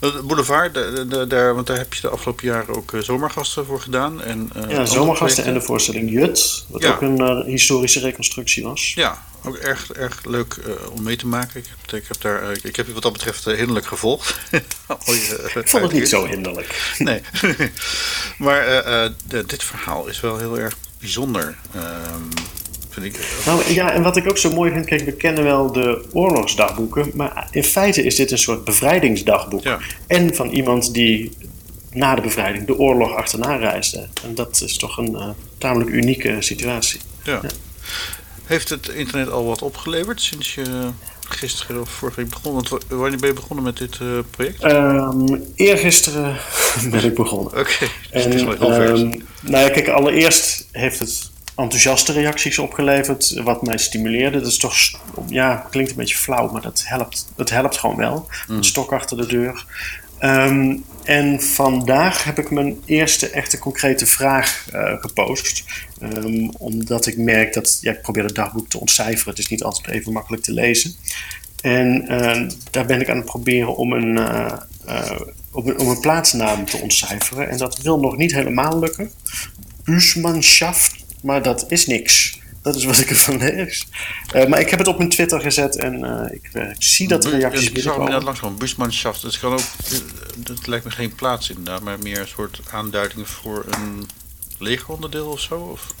de 0.00 0.22
Boulevard, 0.24 0.74
de, 0.74 1.04
de, 1.08 1.26
daar, 1.26 1.54
want 1.54 1.66
daar 1.66 1.76
heb 1.76 1.94
je 1.94 2.00
de 2.00 2.08
afgelopen 2.08 2.46
jaren 2.46 2.74
ook 2.76 2.92
eh, 2.92 3.00
zomergasten 3.00 3.66
voor 3.66 3.80
gedaan. 3.80 4.22
En, 4.22 4.50
eh, 4.54 4.70
Ja, 4.70 4.84
Zomergasten 4.84 5.44
en 5.44 5.54
de 5.54 5.60
voorstelling 5.60 6.10
Jut, 6.10 6.64
wat 6.68 6.82
Ja. 6.82 6.90
ook 6.92 7.00
een 7.00 7.18
eh, 7.20 7.44
historische 7.44 8.00
reconstructie 8.00 8.62
was. 8.62 8.92
Ja, 8.94 9.24
ook 9.44 9.56
erg, 9.56 9.92
erg 9.92 10.24
leuk 10.24 10.54
eh, 10.54 10.90
om 10.90 11.02
mee 11.02 11.16
te 11.16 11.26
maken. 11.26 11.60
Ik 11.60 11.66
heb, 11.68 12.00
ik 12.00 12.08
heb, 12.08 12.20
daar, 12.20 12.42
eh, 12.50 12.56
ik 12.62 12.76
heb 12.76 12.86
je 12.86 12.92
wat 12.92 13.02
dat 13.02 13.12
betreft 13.12 13.46
eh, 13.46 13.56
hinderlijk 13.56 13.86
gevolgd. 13.86 14.34
Al 14.86 15.14
je, 15.14 15.48
eh, 15.54 15.56
Ik 15.62 15.68
vond 15.68 15.82
het 15.82 15.92
niet 15.92 16.08
zo 16.08 16.26
hinderlijk. 16.26 16.82
Nee. 16.98 17.20
maar 18.38 18.58
eh, 18.66 19.04
eh, 19.04 19.12
de- 19.26 19.46
dit 19.46 19.64
verhaal 19.64 20.06
is 20.06 20.20
wel 20.20 20.38
heel 20.38 20.58
erg 20.58 20.74
bijzonder. 21.00 21.56
ehm, 21.74 22.22
vind 23.00 23.06
ik. 23.16 23.42
Nou 23.46 23.72
ja, 23.72 23.92
en 23.92 24.02
wat 24.02 24.16
ik 24.16 24.28
ook 24.28 24.38
zo 24.38 24.52
mooi 24.52 24.72
vind, 24.72 24.86
kijk, 24.86 25.04
we 25.04 25.12
kennen 25.12 25.44
wel 25.44 25.72
de 25.72 26.04
oorlogsdagboeken, 26.12 27.10
maar 27.14 27.48
in 27.50 27.64
feite 27.64 28.02
is 28.02 28.14
dit 28.16 28.30
een 28.30 28.38
soort 28.38 28.64
bevrijdingsdagboek. 28.64 29.62
Ja. 29.62 29.78
En 30.06 30.34
van 30.34 30.48
iemand 30.50 30.94
die 30.94 31.30
na 31.92 32.14
de 32.14 32.20
bevrijding 32.20 32.66
de 32.66 32.78
oorlog 32.78 33.14
achterna 33.14 33.56
reisde. 33.56 34.06
En 34.24 34.34
dat 34.34 34.60
is 34.64 34.76
toch 34.76 34.98
een 34.98 35.14
eh, 35.16 35.28
tamelijk 35.58 35.90
unieke 35.90 36.36
situatie. 36.38 37.00
Ja. 37.22 37.38
Ja. 37.42 37.48
Heeft 38.44 38.68
het 38.68 38.88
internet 38.88 39.30
al 39.30 39.44
wat 39.44 39.62
opgeleverd 39.62 40.20
sinds 40.20 40.54
je 40.54 40.62
gisteren 41.28 41.80
of 41.80 41.90
vorige 41.90 42.20
week 42.20 42.30
begon? 42.30 42.52
Want 42.54 42.68
wa- 42.68 42.78
wanneer 42.88 43.18
ben 43.18 43.28
je 43.28 43.34
begonnen 43.34 43.64
met 43.64 43.76
dit 43.76 43.98
eh, 44.00 44.06
project? 44.30 44.62
Ehm 44.62 45.36
eergisteren 45.54 46.36
ben 46.90 47.04
ik 47.04 47.14
begonnen. 47.14 47.52
Oké, 47.58 47.78
dus 48.12 48.24
het 48.24 48.34
is 48.34 48.42
wel 48.44 48.52
heel 48.58 48.72
En, 48.72 48.86
vers. 48.86 49.00
ehm, 49.00 49.08
nou 49.40 49.64
ja, 49.64 49.70
kijk, 49.70 49.88
allereerst 49.88 50.66
heeft 50.72 50.98
het 50.98 51.30
enthousiaste 51.56 52.12
reacties 52.12 52.58
opgeleverd, 52.58 53.40
wat 53.44 53.62
mij 53.62 53.78
stimuleerde. 53.78 54.38
Dat 54.38 54.48
is 54.48 54.58
toch, 54.58 54.76
ja, 55.28 55.66
klinkt 55.70 55.90
een 55.90 55.96
beetje 55.96 56.16
flauw, 56.16 56.52
maar 56.52 56.62
dat 56.62 56.82
helpt, 56.86 57.28
dat 57.36 57.50
helpt 57.50 57.76
gewoon 57.76 57.96
wel. 57.96 58.28
Een 58.48 58.64
stok 58.64 58.92
achter 58.92 59.16
de 59.16 59.26
deur. 59.26 59.64
Ehm, 60.18 60.76
en 61.04 61.42
vandaag 61.42 62.24
heb 62.24 62.38
ik 62.38 62.50
mijn 62.50 62.80
eerste 62.84 63.30
echte 63.30 63.58
concrete 63.58 64.06
vraag 64.06 64.66
eh, 64.72 65.00
gepost. 65.00 65.64
Ehm, 66.00 66.48
omdat 66.58 67.06
ik 67.06 67.16
merk 67.16 67.52
dat, 67.52 67.78
ja, 67.80 67.92
ik 67.92 68.02
probeer 68.02 68.24
het 68.24 68.34
dagboek 68.34 68.68
te 68.68 68.80
ontcijferen. 68.80 69.30
Het 69.30 69.38
is 69.38 69.48
niet 69.48 69.62
altijd 69.62 69.94
even 69.94 70.12
makkelijk 70.12 70.42
te 70.42 70.52
lezen. 70.52 70.94
En 71.66 72.08
eh, 72.08 72.48
daar 72.70 72.86
ben 72.86 73.00
ik 73.00 73.10
aan 73.10 73.16
het 73.16 73.24
proberen 73.24 73.76
om 73.76 73.92
een, 73.92 74.18
eh, 74.18 74.52
eh, 74.86 75.20
om, 75.52 75.68
een, 75.68 75.78
om 75.78 75.88
een 75.88 76.00
plaatsnaam 76.00 76.64
te 76.64 76.76
ontcijferen. 76.76 77.48
En 77.48 77.58
dat 77.58 77.78
wil 77.78 78.00
nog 78.00 78.16
niet 78.16 78.32
helemaal 78.32 78.78
lukken. 78.78 79.10
Buusmanschaft, 79.84 81.04
maar 81.22 81.42
dat 81.42 81.64
is 81.68 81.86
niks. 81.86 82.38
Dat 82.62 82.76
is 82.76 82.84
wat 82.84 82.98
ik 82.98 83.10
ervan 83.10 83.38
lees. 83.38 83.86
Uh, 84.34 84.46
maar 84.46 84.60
ik 84.60 84.70
heb 84.70 84.78
het 84.78 84.88
op 84.88 84.98
mijn 84.98 85.10
Twitter 85.10 85.40
gezet 85.40 85.76
en 85.76 86.04
uh, 86.04 86.20
ik 86.30 86.50
uh, 86.52 86.70
zie 86.78 87.08
dat 87.08 87.24
er 87.24 87.30
reacties 87.30 87.72
binnenkomen. 87.72 87.76
Ik 87.76 87.82
zou 87.82 87.98
inderdaad 87.98 88.22
langskomen. 88.22 88.58
Busmanschaft, 88.58 89.22
het 89.22 89.38
kan 89.38 89.52
ook... 89.52 89.60
Dat 90.36 90.66
lijkt 90.66 90.84
me 90.84 90.90
geen 90.90 91.14
plaats 91.14 91.48
inderdaad, 91.48 91.82
maar 91.82 91.98
meer 91.98 92.18
een 92.18 92.28
soort 92.28 92.60
aanduiding 92.70 93.28
voor 93.28 93.64
een 93.70 94.06
legeronderdeel 94.58 95.26
of 95.26 95.40
zo? 95.40 95.54
Of? 95.54 95.94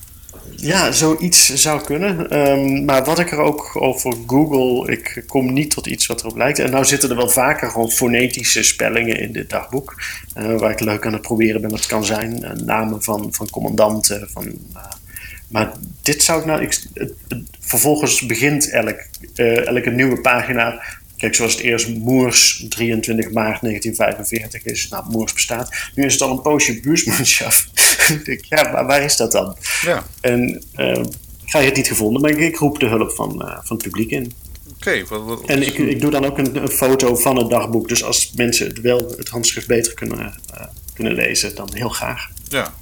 Ja, 0.56 0.92
zoiets 0.92 1.54
zou 1.54 1.84
kunnen. 1.84 2.38
Um, 2.38 2.84
maar 2.84 3.04
wat 3.04 3.18
ik 3.18 3.30
er 3.30 3.38
ook 3.38 3.70
over 3.80 4.14
Google, 4.26 4.92
ik 4.92 5.24
kom 5.26 5.52
niet 5.52 5.70
tot 5.70 5.86
iets 5.86 6.06
wat 6.06 6.20
erop 6.20 6.36
lijkt. 6.36 6.58
En 6.58 6.70
nou 6.70 6.84
zitten 6.84 7.10
er 7.10 7.16
wel 7.16 7.28
vaker 7.28 7.70
gewoon 7.70 7.90
fonetische 7.90 8.62
spellingen 8.62 9.20
in 9.20 9.32
dit 9.32 9.50
dagboek. 9.50 10.02
Waar 10.34 10.70
ik 10.70 10.80
leuk 10.80 11.06
aan 11.06 11.12
het 11.12 11.22
proberen 11.22 11.60
ben 11.60 11.70
wat 11.70 11.78
het 11.78 11.88
kan 11.88 12.04
zijn. 12.04 12.44
Namen 12.64 13.02
van, 13.02 13.28
van 13.30 13.50
commandanten. 13.50 14.28
Van, 14.32 14.52
maar 15.48 15.72
dit 16.02 16.22
zou 16.22 16.40
ik 16.40 16.46
nou. 16.46 16.62
Ik, 16.62 16.82
het, 16.94 17.12
het, 17.28 17.42
vervolgens 17.60 18.26
begint 18.26 18.70
elk, 18.70 19.06
elke 19.64 19.90
nieuwe 19.90 20.20
pagina 20.20 20.82
Kijk, 21.16 21.34
zoals 21.34 21.52
het 21.52 21.62
eerst 21.62 21.88
Moers 21.88 22.64
23 22.68 23.24
maart 23.30 23.60
1945 23.60 24.64
is. 24.64 24.88
Nou, 24.88 25.04
Moers 25.10 25.32
bestaat. 25.32 25.74
Nu 25.94 26.04
is 26.04 26.12
het 26.12 26.22
al 26.22 26.30
een 26.30 26.42
poosje 26.42 26.80
buursmanschap. 26.80 27.52
ja, 28.48 28.70
maar 28.72 28.86
waar 28.86 29.02
is 29.02 29.16
dat 29.16 29.32
dan? 29.32 29.56
Ja. 29.82 30.06
En 30.20 30.62
uh, 30.76 31.02
ga 31.44 31.58
je 31.58 31.66
het 31.66 31.76
niet 31.76 31.86
gevonden, 31.86 32.22
maar 32.22 32.30
ik, 32.30 32.56
roep 32.56 32.78
de 32.78 32.86
hulp 32.86 33.12
van, 33.12 33.42
uh, 33.42 33.58
van 33.62 33.76
het 33.76 33.82
publiek 33.82 34.10
in. 34.10 34.32
Oké. 34.76 35.04
Okay, 35.04 35.38
en 35.46 35.62
ik, 35.62 35.78
ik 35.78 36.00
doe 36.00 36.10
dan 36.10 36.24
ook 36.24 36.38
een, 36.38 36.56
een, 36.56 36.68
foto 36.68 37.16
van 37.16 37.36
het 37.36 37.50
dagboek. 37.50 37.88
Dus 37.88 38.04
als 38.04 38.32
mensen 38.34 38.66
het 38.66 38.80
wel 38.80 39.14
het 39.16 39.28
handschrift 39.28 39.66
beter 39.66 39.94
kunnen, 39.94 40.18
uh, 40.18 40.66
kunnen 40.94 41.14
lezen, 41.14 41.54
dan 41.54 41.68
heel 41.72 41.88
graag. 41.88 42.28
Ja, 42.48 42.74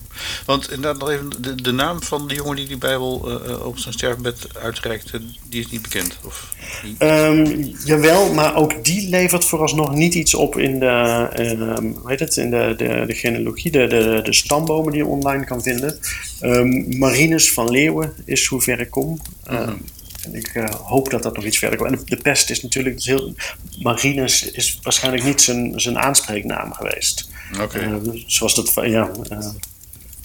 want 0.46 0.70
inderdaad 0.70 1.00
nog 1.00 1.10
even, 1.10 1.30
de, 1.40 1.62
de 1.62 1.72
naam 1.72 2.02
van 2.02 2.28
de 2.28 2.34
jongen 2.34 2.56
die 2.56 2.66
die 2.66 2.78
Bijbel 2.78 3.42
uh, 3.48 3.66
op 3.66 3.78
zijn 3.78 3.94
sterfbed 3.94 4.46
uitreikte, 4.58 5.20
die 5.48 5.60
is 5.60 5.70
niet 5.70 5.82
bekend? 5.82 6.18
Of 6.24 6.54
um, 6.98 7.74
jawel, 7.84 8.34
maar 8.34 8.56
ook 8.56 8.84
die 8.84 9.08
levert 9.08 9.44
vooralsnog 9.44 9.94
niet 9.94 10.14
iets 10.14 10.34
op 10.34 10.58
in 10.58 10.78
de, 10.78 11.28
um, 11.38 11.96
hoe 12.00 12.10
heet 12.10 12.20
het, 12.20 12.36
in 12.36 12.50
de, 12.50 12.74
de, 12.76 13.04
de 13.06 13.14
genealogie, 13.14 13.70
de, 13.70 13.86
de, 13.86 14.20
de 14.22 14.34
stambomen 14.34 14.92
die 14.92 15.02
je 15.02 15.08
online 15.08 15.44
kan 15.44 15.62
vinden. 15.62 15.98
Um, 16.42 16.98
Marinus 16.98 17.52
van 17.52 17.70
Leeuwen 17.70 18.12
is 18.24 18.44
zover 18.44 18.80
ik 18.80 18.90
kom. 18.90 19.20
Mm 19.50 19.82
En 20.24 20.34
ik 20.34 20.54
uh, 20.54 20.70
hoop 20.70 21.10
dat 21.10 21.22
dat 21.22 21.36
nog 21.36 21.44
iets 21.44 21.58
verder 21.58 21.78
komt. 21.78 21.90
En 21.90 21.98
de, 21.98 22.16
de 22.16 22.22
pest 22.22 22.50
is 22.50 22.62
natuurlijk 22.62 23.02
heel. 23.02 23.34
Marinus 23.78 24.50
is 24.50 24.78
waarschijnlijk 24.82 25.24
niet 25.24 25.40
zijn, 25.40 25.80
zijn 25.80 25.98
aanspreeknaam 25.98 26.72
geweest. 26.72 27.28
Oké. 27.52 27.62
Okay. 27.62 27.88
Uh, 27.88 28.22
zoals 28.26 28.54
dat. 28.54 28.72
Ja, 28.74 29.10
uh, 29.30 29.48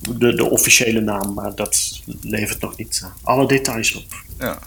de, 0.02 0.36
de 0.36 0.50
officiële 0.50 1.00
naam, 1.00 1.34
maar 1.34 1.56
dat 1.56 2.02
levert 2.22 2.62
nog 2.62 2.78
niet 2.78 3.02
uh, 3.04 3.10
alle 3.24 3.48
details 3.48 3.96
op. 3.96 4.24
Ja, 4.40 4.60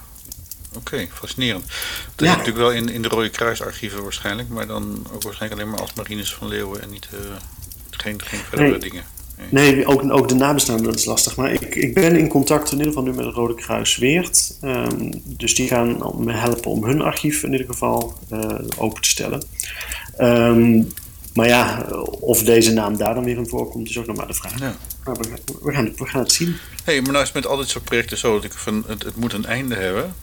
oké, 0.77 1.09
fascinerend. 1.13 1.65
Dat 2.15 2.27
ja. 2.27 2.31
is 2.31 2.37
natuurlijk 2.37 2.57
wel 2.57 2.73
in, 2.73 2.89
in 2.89 3.03
de 3.03 3.09
Rode 3.09 3.31
Kruisarchieven 3.31 4.03
waarschijnlijk, 4.03 4.49
maar 4.49 4.67
dan 4.67 5.07
ook 5.13 5.23
waarschijnlijk 5.23 5.61
alleen 5.61 5.73
maar 5.73 5.81
als 5.81 5.95
Marines 5.95 6.35
van 6.35 6.49
Leeuwen 6.49 6.83
en 6.83 6.91
niet, 6.91 7.09
uh, 7.15 7.21
geen, 7.91 8.23
geen 8.23 8.41
verdere 8.41 8.71
nee. 8.71 8.79
dingen. 8.79 9.05
Nee, 9.51 9.75
nee 9.75 9.87
ook, 9.87 10.11
ook 10.11 10.29
de 10.29 10.35
nabestaanden, 10.35 10.85
dat 10.85 10.95
is 10.95 11.05
lastig. 11.05 11.37
Maar 11.37 11.53
ik, 11.53 11.75
ik 11.75 11.95
ben 11.95 12.17
in 12.17 12.29
contact 12.29 12.73
in 12.73 12.79
ieder 12.79 12.93
geval 12.93 13.03
nu 13.03 13.13
met 13.13 13.25
het 13.25 13.35
Rode 13.35 13.55
Kruis 13.55 13.97
Weert. 13.97 14.59
Um, 14.63 15.23
dus 15.25 15.55
die 15.55 15.69
gaan 15.69 15.99
me 16.25 16.33
helpen 16.33 16.71
om 16.71 16.85
hun 16.85 17.01
archief 17.01 17.43
in 17.43 17.53
ieder 17.53 17.67
geval 17.67 18.19
uh, 18.33 18.59
open 18.77 19.03
te 19.03 19.09
stellen. 19.09 19.45
Um, 20.21 20.93
maar 21.33 21.49
ja, 21.49 21.87
of 22.21 22.43
deze 22.43 22.73
naam 22.73 22.97
daar 22.97 23.15
dan 23.15 23.25
weer 23.25 23.37
in 23.37 23.49
voorkomt, 23.49 23.89
is 23.89 23.99
ook 23.99 24.07
nog 24.07 24.17
maar 24.17 24.27
de 24.27 24.35
vraag. 24.35 24.59
Ja. 24.59 24.77
Maar 25.05 25.17
we, 25.17 25.29
we, 25.63 25.73
gaan, 25.73 25.93
we 25.97 26.07
gaan 26.07 26.23
het 26.23 26.33
zien. 26.33 26.57
hey, 26.85 27.01
maar 27.01 27.13
nou 27.13 27.25
is 27.25 27.33
met 27.33 27.47
al 27.47 27.57
dit 27.57 27.69
soort 27.69 27.85
projecten 27.85 28.19
zo 28.19 28.35
dat 28.35 28.45
ik 28.45 28.53
van 28.53 28.85
het, 28.87 29.03
het 29.03 29.17
moet 29.17 29.33
een 29.33 29.45
einde 29.45 29.75
hebben. 29.75 30.03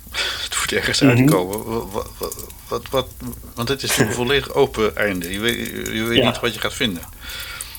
het 0.44 0.58
moet 0.60 0.72
ergens 0.72 1.02
mm 1.02 1.10
-hmm. 1.10 1.18
uitkomen. 1.18 1.66
Wat, 1.92 2.08
wat, 2.18 2.36
wat, 2.68 2.90
wat, 2.90 3.08
want 3.56 3.70
het 3.70 3.84
is 3.84 3.98
een 3.98 4.12
volledig 4.22 4.54
open 4.54 4.96
einde. 4.96 5.32
Je 5.32 5.40
weet, 5.40 5.68
je 5.68 6.04
weet 6.04 6.18
ja. 6.18 6.26
niet 6.26 6.40
wat 6.40 6.54
je 6.54 6.60
gaat 6.60 6.74
vinden. 6.74 7.02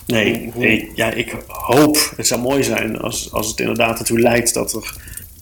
Nee, 0.06 0.52
nee, 0.54 0.90
ja, 0.94 1.10
ik 1.10 1.37
hoop, 1.46 2.12
het 2.16 2.26
zou 2.26 2.40
mooi 2.40 2.62
zijn 2.62 2.99
als, 2.99 3.32
als 3.32 3.49
het 3.49 3.60
inderdaad 3.60 3.99
ertoe 3.99 4.20
leidt 4.20 4.54
dat 4.54 4.72
er 4.72 4.94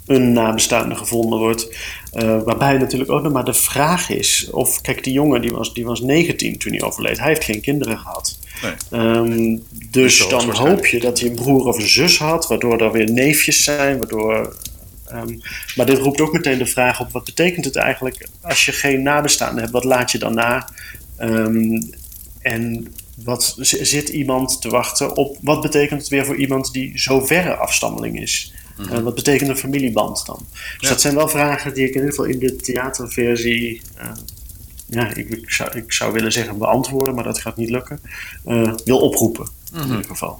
een 0.06 0.32
nabestaande 0.32 0.94
gevonden 0.94 1.38
wordt. 1.38 1.76
Uh, 2.22 2.42
waarbij 2.42 2.78
natuurlijk 2.78 3.10
ook 3.10 3.22
nog 3.22 3.32
maar 3.32 3.44
de 3.44 3.54
vraag 3.54 4.10
is 4.10 4.48
of, 4.50 4.80
kijk, 4.80 5.04
die 5.04 5.12
jongen 5.12 5.40
die 5.40 5.50
was, 5.50 5.74
die 5.74 5.84
was 5.84 6.00
19 6.00 6.58
toen 6.58 6.72
hij 6.72 6.82
overleed. 6.82 7.18
Hij 7.18 7.28
heeft 7.28 7.44
geen 7.44 7.60
kinderen 7.60 7.98
gehad. 7.98 8.38
Nee. 8.62 9.02
Um, 9.02 9.62
dus 9.90 10.28
dan 10.28 10.50
hoop 10.50 10.86
je 10.86 11.00
dat 11.00 11.20
hij 11.20 11.28
een 11.28 11.34
broer 11.34 11.66
of 11.66 11.78
een 11.78 11.88
zus 11.88 12.18
had, 12.18 12.46
waardoor 12.46 12.80
er 12.80 12.92
weer 12.92 13.10
neefjes 13.10 13.64
zijn, 13.64 13.98
waardoor. 13.98 14.56
Um, 15.12 15.40
maar 15.76 15.86
dit 15.86 15.98
roept 15.98 16.20
ook 16.20 16.32
meteen 16.32 16.58
de 16.58 16.66
vraag 16.66 17.00
op: 17.00 17.12
wat 17.12 17.24
betekent 17.24 17.64
het 17.64 17.76
eigenlijk 17.76 18.28
als 18.40 18.64
je 18.64 18.72
geen 18.72 19.02
nabestaanden 19.02 19.60
hebt? 19.60 19.72
Wat 19.72 19.84
laat 19.84 20.10
je 20.10 20.18
dan 20.18 20.34
na? 20.34 20.68
Um, 21.20 21.90
en 22.40 22.94
wat 23.24 23.56
zit 23.60 24.08
iemand 24.08 24.60
te 24.60 24.68
wachten 24.68 25.16
op? 25.16 25.36
Wat 25.40 25.60
betekent 25.60 26.00
het 26.00 26.10
weer 26.10 26.24
voor 26.24 26.36
iemand 26.36 26.72
die 26.72 26.98
zo 26.98 27.26
verre 27.26 27.54
afstammeling 27.54 28.20
is? 28.20 28.52
Mm 28.78 28.86
-hmm. 28.86 29.02
wat 29.02 29.14
betekent 29.14 29.50
een 29.50 29.56
familieband 29.56 30.26
dan? 30.26 30.46
Dus 30.50 30.74
ja. 30.78 30.88
dat 30.88 31.00
zijn 31.00 31.14
wel 31.14 31.28
vragen 31.28 31.74
die 31.74 31.82
ik 31.84 31.94
in 31.94 32.00
ieder 32.00 32.10
geval 32.10 32.24
in 32.24 32.38
de 32.38 32.56
theaterversie. 32.56 33.82
Uh, 33.98 34.10
ja, 34.86 35.14
ik, 35.14 35.28
ik, 35.28 35.50
zou, 35.50 35.70
ik 35.76 35.92
zou 35.92 36.12
willen 36.12 36.32
zeggen 36.32 36.58
beantwoorden, 36.58 37.14
maar 37.14 37.24
dat 37.24 37.40
gaat 37.40 37.56
niet 37.56 37.70
lukken. 37.70 38.00
Uh, 38.46 38.72
wil 38.84 38.98
oproepen, 38.98 39.42
mm 39.42 39.50
-hmm. 39.70 39.80
in 39.80 39.86
mhm. 39.86 39.96
ieder 39.96 40.10
geval. 40.10 40.38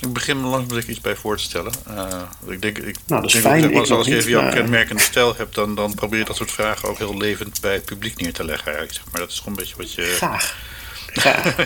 Ik 0.00 0.12
begin 0.12 0.40
me 0.40 0.46
langzaam 0.46 0.78
iets 0.88 1.00
bij 1.00 1.16
voor 1.16 1.36
te 1.36 1.42
stellen. 1.42 1.72
Uh, 1.88 2.22
ik 2.46 2.62
denk, 2.62 2.78
ik 2.78 2.96
nou, 3.06 3.20
dat 3.22 3.34
is 3.34 3.42
denk 3.42 3.44
fijn. 3.44 3.76
Als, 3.76 3.90
als 3.90 4.06
je 4.06 4.16
even 4.16 4.30
jouw 4.30 4.50
kenmerkende 4.50 5.02
stijl 5.02 5.36
hebt, 5.36 5.54
dan, 5.54 5.74
dan 5.74 5.94
probeer 5.94 6.18
je 6.18 6.24
dat 6.24 6.36
soort 6.36 6.50
vragen 6.50 6.88
ook 6.88 6.98
heel 6.98 7.16
levend 7.16 7.60
bij 7.60 7.72
het 7.72 7.84
publiek 7.84 8.20
neer 8.20 8.32
te 8.32 8.44
leggen. 8.44 8.76
Eigenlijk. 8.76 9.10
Maar 9.12 9.20
dat 9.20 9.30
is 9.30 9.38
gewoon 9.38 9.58
een 9.58 9.64
beetje 9.64 9.76
wat 9.76 9.92
je. 9.92 10.02
Graag. 10.02 10.56
Graag. 11.12 11.56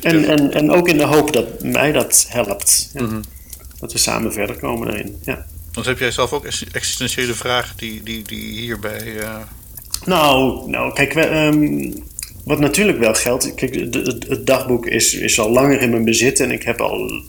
en, 0.00 0.24
en, 0.24 0.52
en 0.52 0.70
ook 0.70 0.88
in 0.88 0.98
de 0.98 1.04
hoop 1.04 1.32
dat 1.32 1.62
mij 1.62 1.92
dat 1.92 2.26
helpt. 2.28 2.90
Ja. 2.92 3.02
Mm 3.02 3.08
-hmm 3.08 3.22
dat 3.82 3.92
we 3.92 3.98
samen 3.98 4.32
verder 4.32 4.56
komen 4.56 4.86
daarin. 4.86 5.16
Ja. 5.22 5.46
Want 5.72 5.86
heb 5.86 5.98
jij 5.98 6.10
zelf 6.10 6.32
ook 6.32 6.44
existentiële 6.72 7.34
vragen 7.34 7.76
die, 7.76 8.02
die, 8.02 8.22
die 8.22 8.60
hierbij. 8.60 9.04
Uh... 9.04 9.36
Nou, 10.04 10.62
nou, 10.70 10.92
kijk, 10.92 11.12
we, 11.12 11.34
um, 11.34 11.92
wat 12.44 12.58
natuurlijk 12.58 12.98
wel 12.98 13.14
geldt. 13.14 13.54
Kijk, 13.54 13.74
het, 13.74 13.94
het 14.28 14.46
dagboek 14.46 14.86
is, 14.86 15.14
is 15.14 15.40
al 15.40 15.50
langer 15.50 15.80
in 15.80 15.90
mijn 15.90 16.04
bezit 16.04 16.40
en 16.40 16.50
ik 16.50 16.62
heb 16.62 16.80
al 16.80 17.22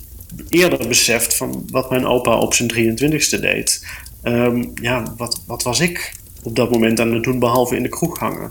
eerder 0.50 0.88
beseft 0.88 1.36
van 1.36 1.68
wat 1.70 1.90
mijn 1.90 2.06
opa 2.06 2.38
op 2.38 2.54
zijn 2.54 2.74
23ste 2.74 3.40
deed. 3.40 3.88
Um, 4.24 4.72
ja, 4.82 5.14
wat, 5.18 5.44
wat 5.48 5.64
was 5.64 5.80
ik 5.80 6.14
op 6.44 6.56
dat 6.56 6.72
moment 6.72 7.00
aan 7.00 7.14
het 7.14 7.24
doen, 7.24 7.40
behalve 7.40 7.76
in 7.76 7.84
de 7.84 7.90
kroeg 7.90 8.20
hangen? 8.20 8.50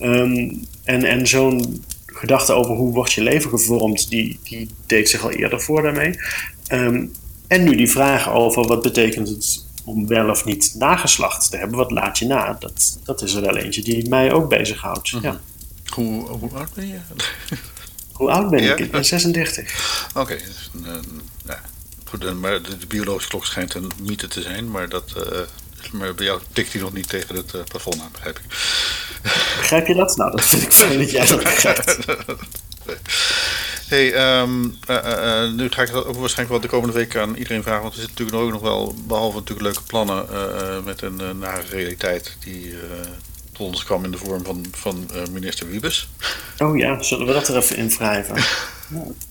Um, 0.00 0.64
en 0.84 1.04
en 1.04 1.26
zo'n 1.26 1.84
gedachte 2.06 2.52
over 2.52 2.74
hoe 2.74 2.92
wordt 2.92 3.12
je 3.12 3.22
leven 3.22 3.50
gevormd, 3.50 4.08
die, 4.08 4.38
die 4.42 4.68
deed 4.86 5.08
zich 5.08 5.22
al 5.22 5.30
eerder 5.30 5.60
voor 5.60 5.82
daarmee. 5.82 6.14
Um, 6.72 7.12
en 7.52 7.64
nu 7.64 7.76
die 7.76 7.90
vraag 7.90 8.30
over 8.30 8.66
wat 8.66 8.82
betekent 8.82 9.28
het 9.28 9.64
om 9.84 10.06
wel 10.06 10.30
of 10.30 10.44
niet 10.44 10.74
nageslacht 10.74 11.50
te 11.50 11.56
hebben, 11.56 11.76
wat 11.76 11.90
laat 11.90 12.18
je 12.18 12.26
na? 12.26 12.56
Dat, 12.58 12.98
dat 13.04 13.22
is 13.22 13.34
er 13.34 13.40
wel 13.40 13.56
eentje 13.56 13.82
die 13.82 14.08
mij 14.08 14.32
ook 14.32 14.48
bezighoudt. 14.48 15.12
Mm 15.12 15.20
-hmm. 15.20 15.30
ja. 15.30 15.40
hoe, 15.94 16.28
hoe 16.28 16.50
oud 16.54 16.74
ben 16.74 16.86
je? 16.86 16.98
hoe 18.18 18.30
oud 18.30 18.50
ben 18.50 18.62
ja? 18.62 18.72
ik? 18.72 18.78
Ik 18.78 18.90
ben 18.90 19.04
36. 19.04 20.08
Oké, 20.10 20.20
okay, 20.20 20.36
dus, 20.36 20.70
ja, 21.46 21.60
goed, 22.04 22.40
maar 22.40 22.62
de, 22.62 22.78
de, 22.78 22.86
biologische 22.86 23.28
klok 23.28 23.46
schijnt 23.46 23.74
een 23.74 23.90
mythe 24.02 24.28
te 24.28 24.42
zijn, 24.42 24.70
maar, 24.70 24.88
dat, 24.88 25.12
uh, 25.16 25.40
maar 25.92 26.14
bij 26.14 26.24
jou 26.24 26.40
tikt 26.52 26.72
hij 26.72 26.82
nog 26.82 26.92
niet 26.92 27.08
tegen 27.08 27.36
het 27.36 27.54
uh, 27.54 27.62
plafond 27.62 28.00
aan, 28.00 28.12
begrijp 28.12 28.38
ik. 28.38 28.44
Begrijp 29.58 29.86
je 29.86 29.94
dat? 29.94 30.16
Nou, 30.16 30.30
dat 30.30 30.44
vind 30.44 30.62
ik 30.62 30.72
fijn 30.72 30.98
dat 30.98 31.10
jij 31.10 31.26
dat 31.26 31.42
begrijpt. 31.42 31.98
Hey, 33.92 34.40
um, 34.40 34.78
uh, 34.90 34.96
uh, 35.04 35.52
nu 35.52 35.70
ga 35.70 35.82
ik 35.82 35.92
dat 35.92 36.06
ook 36.06 36.16
waarschijnlijk 36.16 36.48
wel 36.48 36.60
de 36.60 36.76
komende 36.76 36.94
weken 36.94 37.20
aan 37.20 37.36
iedereen 37.36 37.62
vragen. 37.62 37.82
Want 37.82 37.94
er 37.94 38.00
zitten 38.00 38.24
natuurlijk 38.24 38.54
ook 38.54 38.62
nog 38.62 38.70
wel, 38.70 38.94
behalve 39.06 39.36
natuurlijk 39.36 39.66
leuke 39.66 39.82
plannen, 39.82 40.26
uh, 40.32 40.84
met 40.84 41.02
een 41.02 41.38
nare 41.38 41.62
realiteit 41.70 42.36
die 42.44 42.74
tot 43.52 43.66
ons 43.66 43.84
kwam 43.84 44.04
in 44.04 44.10
de 44.10 44.18
vorm 44.18 44.44
van, 44.44 44.66
van 44.70 45.08
minister 45.32 45.68
Wiebes. 45.68 46.08
Oh 46.58 46.76
ja, 46.76 47.02
zullen 47.02 47.26
we 47.26 47.32
dat 47.32 47.48
er 47.48 47.56
even 47.56 47.76
in 47.76 47.90
wrijven? 47.90 48.36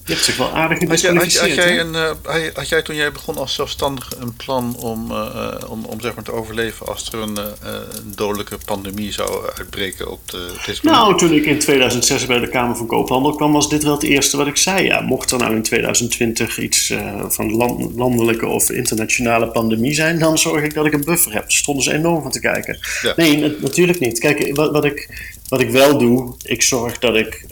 Je 0.06 0.14
hebt 0.14 0.26
zich 0.26 0.38
wel 0.38 0.52
aardig 0.54 0.88
had 0.88 1.02
jij, 1.02 1.14
had, 1.14 1.36
had, 1.36 1.54
jij 1.54 1.80
een, 1.80 1.94
uh, 1.94 2.12
had 2.54 2.70
jij 2.70 2.82
toen 2.82 2.96
jij 2.96 3.12
begon 3.12 3.38
als 3.38 3.54
zelfstandig 3.54 4.12
een 4.20 4.36
plan 4.36 4.76
om, 4.76 5.12
uh, 5.12 5.56
om, 5.68 5.86
om 5.86 6.02
zeg 6.02 6.16
maar 6.16 6.24
te 6.24 6.32
overleven 6.32 6.88
als 6.88 7.12
er 7.12 7.20
een, 7.20 7.38
uh, 7.38 7.46
een 7.90 8.16
dodelijke 8.16 8.58
pandemie 8.66 9.12
zou 9.12 9.50
uitbreken 9.58 10.12
op 10.12 10.30
de 10.30 10.54
deze 10.66 10.80
Nou, 10.84 11.18
toen 11.18 11.34
ik 11.34 11.46
in 11.46 11.60
2006 11.60 12.26
bij 12.26 12.40
de 12.40 12.50
Kamer 12.50 12.76
van 12.76 12.88
Koophandel 12.88 13.36
kwam, 13.36 13.52
was 13.52 13.70
dit 13.70 13.84
wel 13.84 13.94
het 13.94 14.04
eerste 14.04 14.38
wat 14.38 14.48
ik 14.48 14.58
zei. 14.58 14.86
Ja, 14.86 15.02
mocht 15.02 15.32
er 15.32 15.38
nou 15.38 15.56
in 15.56 15.62
2020 15.62 16.60
iets 16.60 16.94
van 17.28 17.56
land, 17.56 17.96
landelijke 17.96 18.48
of 18.48 18.70
internationale 18.70 19.48
pandemie 19.48 19.94
zijn, 19.94 20.20
dan 20.20 20.38
zorg 20.38 20.64
ik 20.64 20.74
dat 20.74 20.86
ik 20.86 20.94
een 20.94 21.04
buffer 21.06 21.34
heb. 21.34 21.42
Daar 21.42 21.52
stonden 21.52 21.84
ze 21.84 21.94
enorm 21.94 22.22
van 22.22 22.32
te 22.32 22.40
kijken. 22.40 22.80
Ja. 23.02 23.14
Nee, 23.16 23.58
natuurlijk 23.62 24.00
niet. 24.00 24.20
Kijk, 24.20 24.56
wat, 24.56 24.72
wat, 24.72 24.86
ik, 24.86 25.30
wat 25.50 25.60
ik 25.60 25.70
wel 25.70 25.98
doe, 25.98 26.36
ik 26.42 26.62
zorg 26.62 27.00
dat 27.00 27.16
ik, 27.16 27.46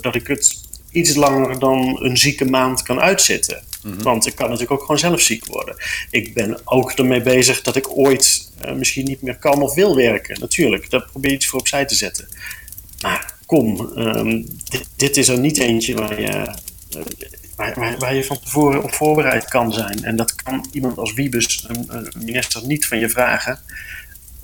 dat 0.00 0.14
ik 0.14 0.26
het 0.26 0.64
iets 0.96 1.14
langer 1.14 1.58
dan 1.58 2.02
een 2.02 2.16
zieke 2.16 2.44
maand 2.44 2.82
kan 2.82 3.00
uitzitten. 3.00 3.62
Mhm. 3.82 4.02
Want 4.02 4.26
ik 4.26 4.34
kan 4.34 4.44
natuurlijk 4.46 4.72
ook 4.72 4.80
gewoon 4.80 4.98
zelf 4.98 5.20
ziek 5.20 5.46
worden. 5.46 5.76
Ik 6.10 6.34
ben 6.34 6.60
ook 6.64 6.92
ermee 6.92 7.22
bezig 7.22 7.62
dat 7.62 7.76
ik 7.76 7.98
ooit 7.98 8.50
uh, 8.64 8.72
misschien 8.72 9.04
niet 9.04 9.22
meer 9.22 9.36
kan 9.36 9.62
of 9.62 9.74
wil 9.74 9.96
werken. 9.96 10.40
Natuurlijk, 10.40 10.90
daar 10.90 11.08
probeer 11.10 11.30
je 11.30 11.36
iets 11.36 11.46
voor 11.46 11.60
opzij 11.60 11.84
te 11.84 11.94
zetten. 11.94 12.28
Maar 13.00 13.34
kom, 13.46 13.80
um, 13.96 14.46
dit, 14.64 14.88
dit, 14.96 15.16
is 15.16 15.28
er 15.28 15.38
niet 15.38 15.58
eentje 15.58 15.94
waar 15.94 16.20
je, 16.20 16.54
waar, 17.56 17.96
waar, 17.98 18.14
je 18.14 18.24
van 18.24 18.40
tevoren 18.40 18.82
op 18.82 18.94
voorbereid 18.94 19.44
kan 19.44 19.72
zijn. 19.72 20.04
En 20.04 20.16
dat 20.16 20.34
kan 20.34 20.66
iemand 20.72 20.98
als 20.98 21.14
Wiebes, 21.14 21.64
een, 21.68 21.84
een 21.88 22.12
minister, 22.24 22.66
niet 22.66 22.86
van 22.86 22.98
je 22.98 23.08
vragen. 23.08 23.58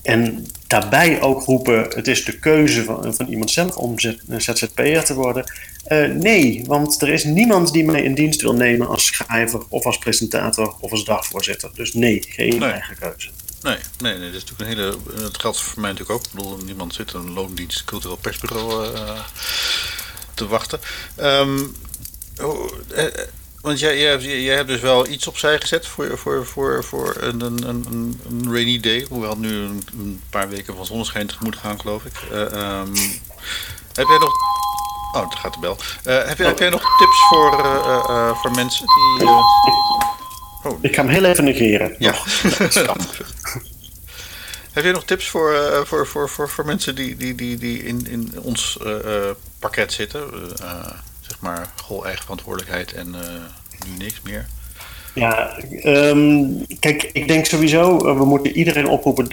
En 0.02 0.46
daarbij 0.66 1.20
ook 1.20 1.42
roepen: 1.42 1.88
het 1.94 2.08
is 2.08 2.24
de 2.24 2.38
keuze 2.38 2.84
van, 2.84 3.14
van 3.14 3.26
iemand 3.26 3.50
zelf 3.50 3.76
om 3.76 3.98
ZZP'er 4.38 5.04
te 5.04 5.14
worden. 5.14 5.52
Uh, 5.88 6.08
nee, 6.08 6.64
want 6.66 7.02
er 7.02 7.08
is 7.08 7.24
niemand 7.24 7.72
die 7.72 7.84
mij 7.84 8.02
in 8.02 8.14
dienst 8.14 8.42
wil 8.42 8.54
nemen 8.54 8.88
als 8.88 9.06
schrijver 9.06 9.62
of 9.68 9.86
als 9.86 9.98
presentator 9.98 10.74
of 10.80 10.90
als 10.90 11.04
dagvoorzitter. 11.04 11.70
Dus 11.74 11.94
nee, 11.94 12.24
geen 12.28 12.58
nee. 12.58 12.70
eigen 12.70 12.98
keuze. 12.98 13.30
Nee, 13.62 13.76
nee, 13.98 14.18
nee, 14.18 14.30
dat 14.30 14.42
is 14.42 14.44
natuurlijk 14.44 14.60
een 14.60 14.76
hele. 14.76 15.22
Het 15.24 15.40
geldt 15.40 15.60
voor 15.60 15.80
mij 15.80 15.90
natuurlijk 15.90 16.18
ook. 16.18 16.26
Ik 16.26 16.32
bedoel, 16.32 16.58
niemand 16.64 16.94
zit 16.94 17.12
een 17.12 17.32
loondienst, 17.32 17.84
cultureel 17.84 18.16
persbureau 18.16 18.94
uh, 18.94 19.20
te 20.34 20.46
wachten. 20.46 20.80
Um, 21.20 21.76
oh, 22.40 22.72
want 23.62 23.78
jij, 23.78 23.98
jij, 23.98 24.42
jij, 24.42 24.54
hebt 24.54 24.68
dus 24.68 24.80
wel 24.80 25.08
iets 25.08 25.26
opzij 25.26 25.60
gezet 25.60 25.86
voor, 25.86 26.18
voor, 26.18 26.46
voor, 26.46 26.84
voor 26.84 27.16
een, 27.20 27.40
een, 27.40 27.68
een, 27.68 28.20
een 28.28 28.52
rainy 28.52 28.80
day. 28.80 29.06
Hoewel 29.08 29.36
nu 29.36 29.48
een, 29.48 29.82
een, 29.98 30.20
paar 30.30 30.48
weken 30.48 30.76
van 30.76 30.86
zonneschijn 30.86 31.26
tegemoet 31.26 31.56
gaan, 31.56 31.80
geloof 31.80 32.04
ik. 32.04 32.12
Uh, 32.32 32.40
um, 32.40 32.94
heb 33.92 34.06
jij 34.06 34.18
nog. 34.18 34.32
Oh, 35.12 35.30
daar 35.30 35.38
gaat 35.38 35.52
de 35.52 35.58
bel. 35.60 35.76
Uh, 36.04 36.28
heb, 36.28 36.38
jij, 36.38 36.46
heb 36.46 36.58
jij 36.58 36.70
nog 36.70 36.98
tips 36.98 37.18
voor, 37.28 37.64
uh, 37.64 38.36
voor 38.36 38.50
mensen 38.50 38.86
die. 38.86 39.28
Oh. 39.28 39.44
Ik 40.80 40.94
ga 40.94 41.02
hem 41.02 41.10
heel 41.10 41.24
even 41.24 41.44
negeren. 41.44 41.94
Ja. 41.98 42.12
heb 44.72 44.84
jij 44.84 44.92
nog 44.92 45.04
tips 45.04 45.28
voor, 45.28 45.82
voor, 45.86 46.06
voor, 46.06 46.28
voor, 46.28 46.48
voor 46.48 46.64
mensen 46.64 46.94
die, 46.94 47.16
die, 47.16 47.34
die, 47.34 47.58
die 47.58 47.84
in, 47.84 48.06
in 48.06 48.40
ons 48.40 48.78
pakket 49.58 49.92
zitten? 49.92 50.30
Maar, 51.42 51.72
goh, 51.82 52.04
eigen 52.04 52.22
verantwoordelijkheid 52.22 52.92
en 52.92 53.10
nu 53.86 53.96
niks 53.98 54.20
meer? 54.22 54.46
Ja, 55.14 55.58
um, 55.84 56.66
kijk, 56.80 57.10
ik 57.12 57.28
denk 57.28 57.46
sowieso, 57.46 58.16
we 58.18 58.24
moeten 58.24 58.56
iedereen 58.56 58.88
oproepen 58.88 59.28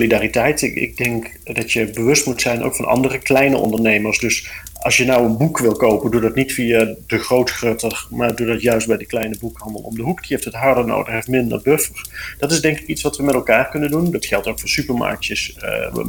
solidariteit. 0.00 0.62
Ik, 0.62 0.74
ik, 0.74 0.96
denk 0.96 1.30
dat 1.44 1.72
je 1.72 1.90
bewust 1.90 2.26
moet 2.26 2.40
zijn 2.40 2.62
ook 2.62 2.76
van 2.76 2.84
andere 2.84 3.18
kleine 3.18 3.56
ondernemers. 3.56 4.18
Dus 4.18 4.50
als 4.72 4.96
je 4.96 5.04
nou 5.04 5.24
een 5.24 5.36
boek 5.36 5.58
wil 5.58 5.76
kopen, 5.76 6.10
doe 6.10 6.20
dat 6.20 6.34
niet 6.34 6.52
via 6.52 6.94
de 7.06 7.18
grootgrutter, 7.18 8.06
maar 8.10 8.36
doe 8.36 8.46
dat 8.46 8.62
juist 8.62 8.86
bij 8.86 8.96
de 8.96 9.06
kleine 9.06 9.36
boekhandel 9.40 9.80
om 9.80 9.94
de 9.94 10.02
hoek. 10.02 10.20
Die 10.20 10.28
heeft 10.28 10.44
het 10.44 10.54
harder 10.54 10.86
nodig, 10.86 11.12
heeft 11.12 11.28
minder 11.28 11.60
buffer. 11.62 12.08
Dat 12.38 12.52
is 12.52 12.60
denk 12.60 12.78
ik 12.78 12.86
iets 12.86 13.02
wat 13.02 13.16
we 13.16 13.22
met 13.22 13.34
elkaar 13.34 13.68
kunnen 13.68 13.90
doen. 13.90 14.10
Dat 14.10 14.26
geldt 14.26 14.46
ook 14.46 14.60
voor 14.60 14.68
supermarktjes. 14.68 15.56
Uh, 15.64 16.04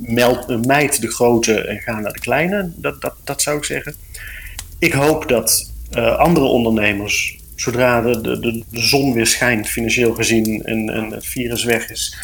meld, 0.00 0.66
mijt 0.66 1.00
de 1.00 1.10
grote 1.10 1.60
en 1.60 1.78
ga 1.78 2.00
naar 2.00 2.12
de 2.12 2.20
kleine. 2.20 2.72
Dat, 2.76 3.00
dat, 3.00 3.14
dat 3.24 3.42
zou 3.42 3.56
ik 3.56 3.64
zeggen. 3.64 3.94
Ik 4.78 4.92
hoop 4.92 5.28
dat 5.28 5.70
uh, 5.96 6.16
andere 6.16 6.46
ondernemers 6.46 7.40
zodra 7.62 8.00
de, 8.00 8.20
de, 8.20 8.40
de, 8.40 8.64
zon 8.70 9.12
weer 9.12 9.26
schijnt, 9.26 9.68
financieel 9.68 10.14
gezien, 10.14 10.62
en, 10.64 10.90
en 10.90 11.10
het 11.10 11.26
virus 11.26 11.64
weg 11.64 11.90
is, 11.90 12.16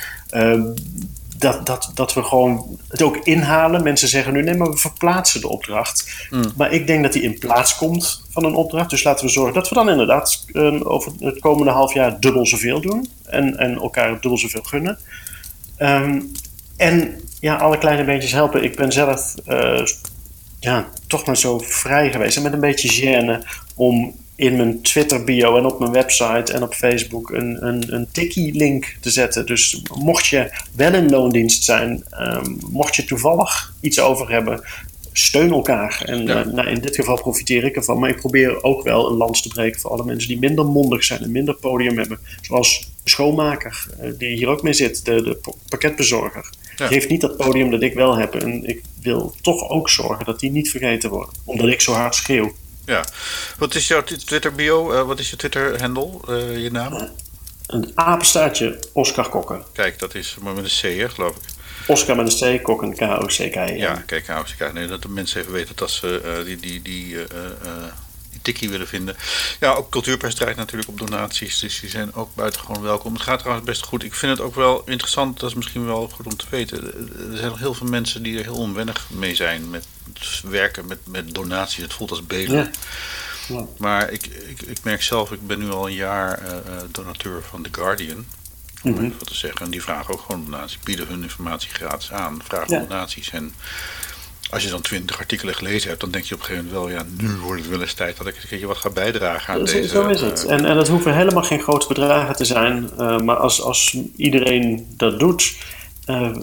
dat, 1.38 1.66
dat, 1.66 1.90
dat 1.94 2.14
we 2.14 2.22
gewoon 2.22 2.78
het 2.88 3.02
ook 3.02 3.16
inhalen. 3.16 3.82
Mensen 3.82 4.08
zeggen 4.08 4.32
nu 4.32 4.42
nee, 4.42 4.54
maar 4.54 4.70
we 4.70 4.76
verplaatsen 4.76 5.40
de 5.40 5.48
opdracht. 5.48 6.26
Mm. 6.30 6.52
Maar 6.56 6.72
ik 6.72 6.86
denk 6.86 7.02
dat 7.02 7.12
die 7.12 7.22
in 7.22 7.38
plaats 7.38 7.76
komt 7.76 8.22
van 8.30 8.44
een 8.44 8.54
opdracht. 8.54 8.90
Dus 8.90 9.02
laten 9.02 9.26
we 9.26 9.30
zorgen 9.30 9.54
dat 9.54 9.68
we 9.68 9.74
dan 9.74 9.90
inderdaad 9.90 10.44
uh, 10.52 10.90
over 10.90 11.12
het 11.18 11.38
komende 11.38 11.72
half 11.72 11.94
jaar 11.94 12.20
dubbel 12.20 12.46
zoveel 12.46 12.80
doen. 12.80 13.10
En, 13.24 13.56
en 13.56 13.74
elkaar 13.74 14.10
dubbel 14.10 14.38
zoveel 14.38 14.62
gunnen. 14.62 14.98
Um, 15.78 16.32
en 16.76 17.20
ja, 17.40 17.56
alle 17.56 17.78
kleine 17.78 18.04
beetjes 18.04 18.32
helpen. 18.32 18.64
Ik 18.64 18.76
ben 18.76 18.92
zelf 18.92 19.34
uh, 19.46 19.84
ja, 20.60 20.88
toch 21.06 21.26
maar 21.26 21.36
zo 21.36 21.58
vrij 21.58 22.10
geweest. 22.10 22.36
En 22.36 22.42
met 22.42 22.52
een 22.52 22.60
beetje 22.60 23.02
gêne 23.02 23.46
om 23.74 24.14
in 24.38 24.56
mijn 24.56 24.82
Twitter 24.82 25.24
bio 25.24 25.56
en 25.56 25.66
op 25.66 25.78
mijn 25.78 25.92
website 25.92 26.52
en 26.52 26.62
op 26.62 26.74
Facebook 26.74 27.30
een, 27.30 27.66
een, 27.66 27.94
een 27.94 28.08
tikkie-link 28.12 28.96
te 29.00 29.10
zetten. 29.10 29.46
Dus 29.46 29.82
mocht 29.94 30.26
je 30.26 30.50
wel 30.74 30.94
in 30.94 31.10
loondienst 31.10 31.64
zijn, 31.64 32.04
um, 32.20 32.58
mocht 32.70 32.96
je 32.96 33.04
toevallig 33.04 33.74
iets 33.80 34.00
over 34.00 34.30
hebben, 34.30 34.64
steun 35.12 35.50
elkaar. 35.50 36.02
En 36.04 36.26
ja. 36.26 36.44
uh, 36.44 36.52
nou, 36.52 36.68
in 36.68 36.80
dit 36.80 36.94
geval 36.94 37.20
profiteer 37.20 37.64
ik 37.64 37.76
ervan. 37.76 37.98
Maar 37.98 38.10
ik 38.10 38.16
probeer 38.16 38.62
ook 38.62 38.82
wel 38.82 39.10
een 39.10 39.16
lans 39.16 39.42
te 39.42 39.48
breken 39.48 39.80
voor 39.80 39.90
alle 39.90 40.04
mensen 40.04 40.28
die 40.28 40.38
minder 40.38 40.66
mondig 40.66 41.04
zijn 41.04 41.22
en 41.22 41.32
minder 41.32 41.54
podium 41.54 41.98
hebben. 41.98 42.18
Zoals 42.40 42.90
de 43.04 43.10
schoonmaker, 43.10 43.86
uh, 44.02 44.10
die 44.18 44.36
hier 44.36 44.48
ook 44.48 44.62
mee 44.62 44.72
zit, 44.72 45.04
de, 45.04 45.22
de 45.22 45.54
pakketbezorger. 45.68 46.50
Ja. 46.76 46.88
Die 46.88 46.96
heeft 46.96 47.10
niet 47.10 47.20
dat 47.20 47.36
podium 47.36 47.70
dat 47.70 47.82
ik 47.82 47.94
wel 47.94 48.16
heb. 48.16 48.34
En 48.34 48.68
ik 48.68 48.82
wil 49.02 49.34
toch 49.40 49.68
ook 49.68 49.90
zorgen 49.90 50.24
dat 50.24 50.40
die 50.40 50.50
niet 50.50 50.70
vergeten 50.70 51.10
worden. 51.10 51.34
Omdat 51.44 51.68
ik 51.68 51.80
zo 51.80 51.92
hard 51.92 52.14
schreeuw. 52.14 52.52
Ja. 52.88 53.04
Wat 53.58 53.74
is 53.74 53.88
jouw 53.88 54.02
Twitter 54.02 54.54
bio? 54.54 54.92
Uh, 54.92 55.02
wat 55.02 55.18
is 55.18 55.30
je 55.30 55.36
Twitter 55.36 55.80
handle? 55.80 56.20
Uh, 56.28 56.62
je 56.62 56.70
naam? 56.70 57.08
Een 57.66 57.92
apenstaartje 57.94 58.78
Oscar 58.92 59.28
Kokken. 59.28 59.64
Kijk, 59.72 59.98
dat 59.98 60.14
is 60.14 60.36
maar 60.40 60.54
met 60.54 60.64
een 60.64 60.94
C, 60.94 60.98
hè, 60.98 61.08
geloof 61.08 61.36
ik. 61.36 61.42
Oscar 61.86 62.16
met 62.16 62.40
een 62.42 62.58
C, 62.58 62.62
Kokken, 62.62 62.94
K-O-C-K. 62.94 63.54
Ja, 63.54 63.66
ja 63.66 64.02
kijk, 64.06 64.24
K-O-C-K. 64.24 64.72
Nee, 64.72 64.86
dat 64.86 65.02
de 65.02 65.08
mensen 65.08 65.40
even 65.40 65.52
weten 65.52 65.76
dat 65.76 65.90
ze 65.90 66.22
uh, 66.24 66.44
die, 66.44 66.56
die, 66.56 66.82
die, 66.82 67.06
die 67.06 67.26
tikkie 68.42 68.68
willen 68.68 68.88
vinden. 68.88 69.16
Ja, 69.60 69.72
ook 69.72 69.90
Cultuurpers 69.90 70.34
draait 70.34 70.56
natuurlijk 70.56 70.88
op 70.88 70.98
donaties, 70.98 71.58
dus 71.58 71.80
die 71.80 71.90
zijn 71.90 72.14
ook 72.14 72.34
buitengewoon 72.34 72.82
welkom. 72.82 73.12
Het 73.12 73.22
gaat 73.22 73.38
trouwens 73.38 73.66
best 73.66 73.84
goed. 73.84 74.04
Ik 74.04 74.14
vind 74.14 74.38
het 74.38 74.46
ook 74.46 74.54
wel 74.54 74.82
interessant, 74.86 75.40
dat 75.40 75.50
is 75.50 75.56
misschien 75.56 75.86
wel 75.86 76.08
goed 76.08 76.26
om 76.26 76.36
te 76.36 76.46
weten. 76.50 76.84
Er 77.30 77.36
zijn 77.36 77.48
nog 77.48 77.58
heel 77.58 77.74
veel 77.74 77.86
mensen 77.86 78.22
die 78.22 78.38
er 78.38 78.44
heel 78.44 78.56
onwennig 78.56 79.06
mee 79.10 79.34
zijn 79.34 79.70
met 79.70 79.86
werken 80.42 80.86
met, 80.86 80.98
met 81.04 81.34
donaties. 81.34 81.82
Het 81.82 81.92
voelt 81.92 82.10
als 82.10 82.26
bedelen. 82.26 82.56
Ja. 82.64 82.70
Ja. 83.48 83.66
Maar 83.78 84.10
ik, 84.10 84.26
ik, 84.26 84.62
ik 84.62 84.78
merk 84.82 85.02
zelf, 85.02 85.32
ik 85.32 85.46
ben 85.46 85.58
nu 85.58 85.70
al 85.70 85.86
een 85.86 85.94
jaar 85.94 86.42
uh, 86.42 86.52
donateur 86.90 87.42
van 87.42 87.62
The 87.62 87.68
Guardian. 87.72 88.26
Om 88.82 88.90
mm 88.90 88.96
-hmm. 88.96 89.04
even 89.04 89.18
wat 89.18 89.28
te 89.28 89.34
zeggen. 89.34 89.60
En 89.60 89.70
die 89.70 89.82
vragen 89.82 90.14
ook 90.14 90.20
gewoon 90.20 90.44
donaties. 90.44 90.78
Bieden 90.78 91.06
hun 91.06 91.22
informatie 91.22 91.70
gratis 91.70 92.12
aan. 92.12 92.40
Vragen 92.44 92.74
ja. 92.74 92.80
donaties. 92.80 93.30
En 93.30 93.54
als 94.50 94.62
je 94.62 94.70
dan 94.70 94.80
twintig 94.80 95.18
artikelen 95.18 95.54
gelezen 95.54 95.88
hebt, 95.88 96.00
dan 96.00 96.10
denk 96.10 96.24
je 96.24 96.34
op 96.34 96.40
een 96.40 96.46
gegeven 96.46 96.66
moment 96.66 96.84
wel, 96.84 96.98
ja, 96.98 97.06
nu 97.16 97.36
wordt 97.36 97.60
het 97.60 97.70
wel 97.70 97.80
eens 97.80 97.94
tijd 97.94 98.16
dat 98.16 98.26
ik 98.26 98.36
een 98.36 98.48
keertje 98.48 98.66
wat 98.66 98.76
ga 98.76 98.90
bijdragen 98.90 99.54
aan 99.54 99.66
zo, 99.66 99.72
deze... 99.72 99.88
Zo 99.88 100.08
is 100.08 100.20
het. 100.20 100.44
en, 100.44 100.64
en 100.64 100.74
dat 100.74 100.88
hoeven 100.88 101.16
helemaal 101.16 101.42
geen 101.42 101.60
grote 101.60 101.88
bedragen 101.88 102.36
te 102.36 102.44
zijn. 102.44 102.90
Uh, 102.98 103.18
maar 103.18 103.36
als, 103.36 103.62
als 103.62 103.96
iedereen 104.16 104.86
dat 104.96 105.18
doet, 105.18 105.56
uh, 106.06 106.36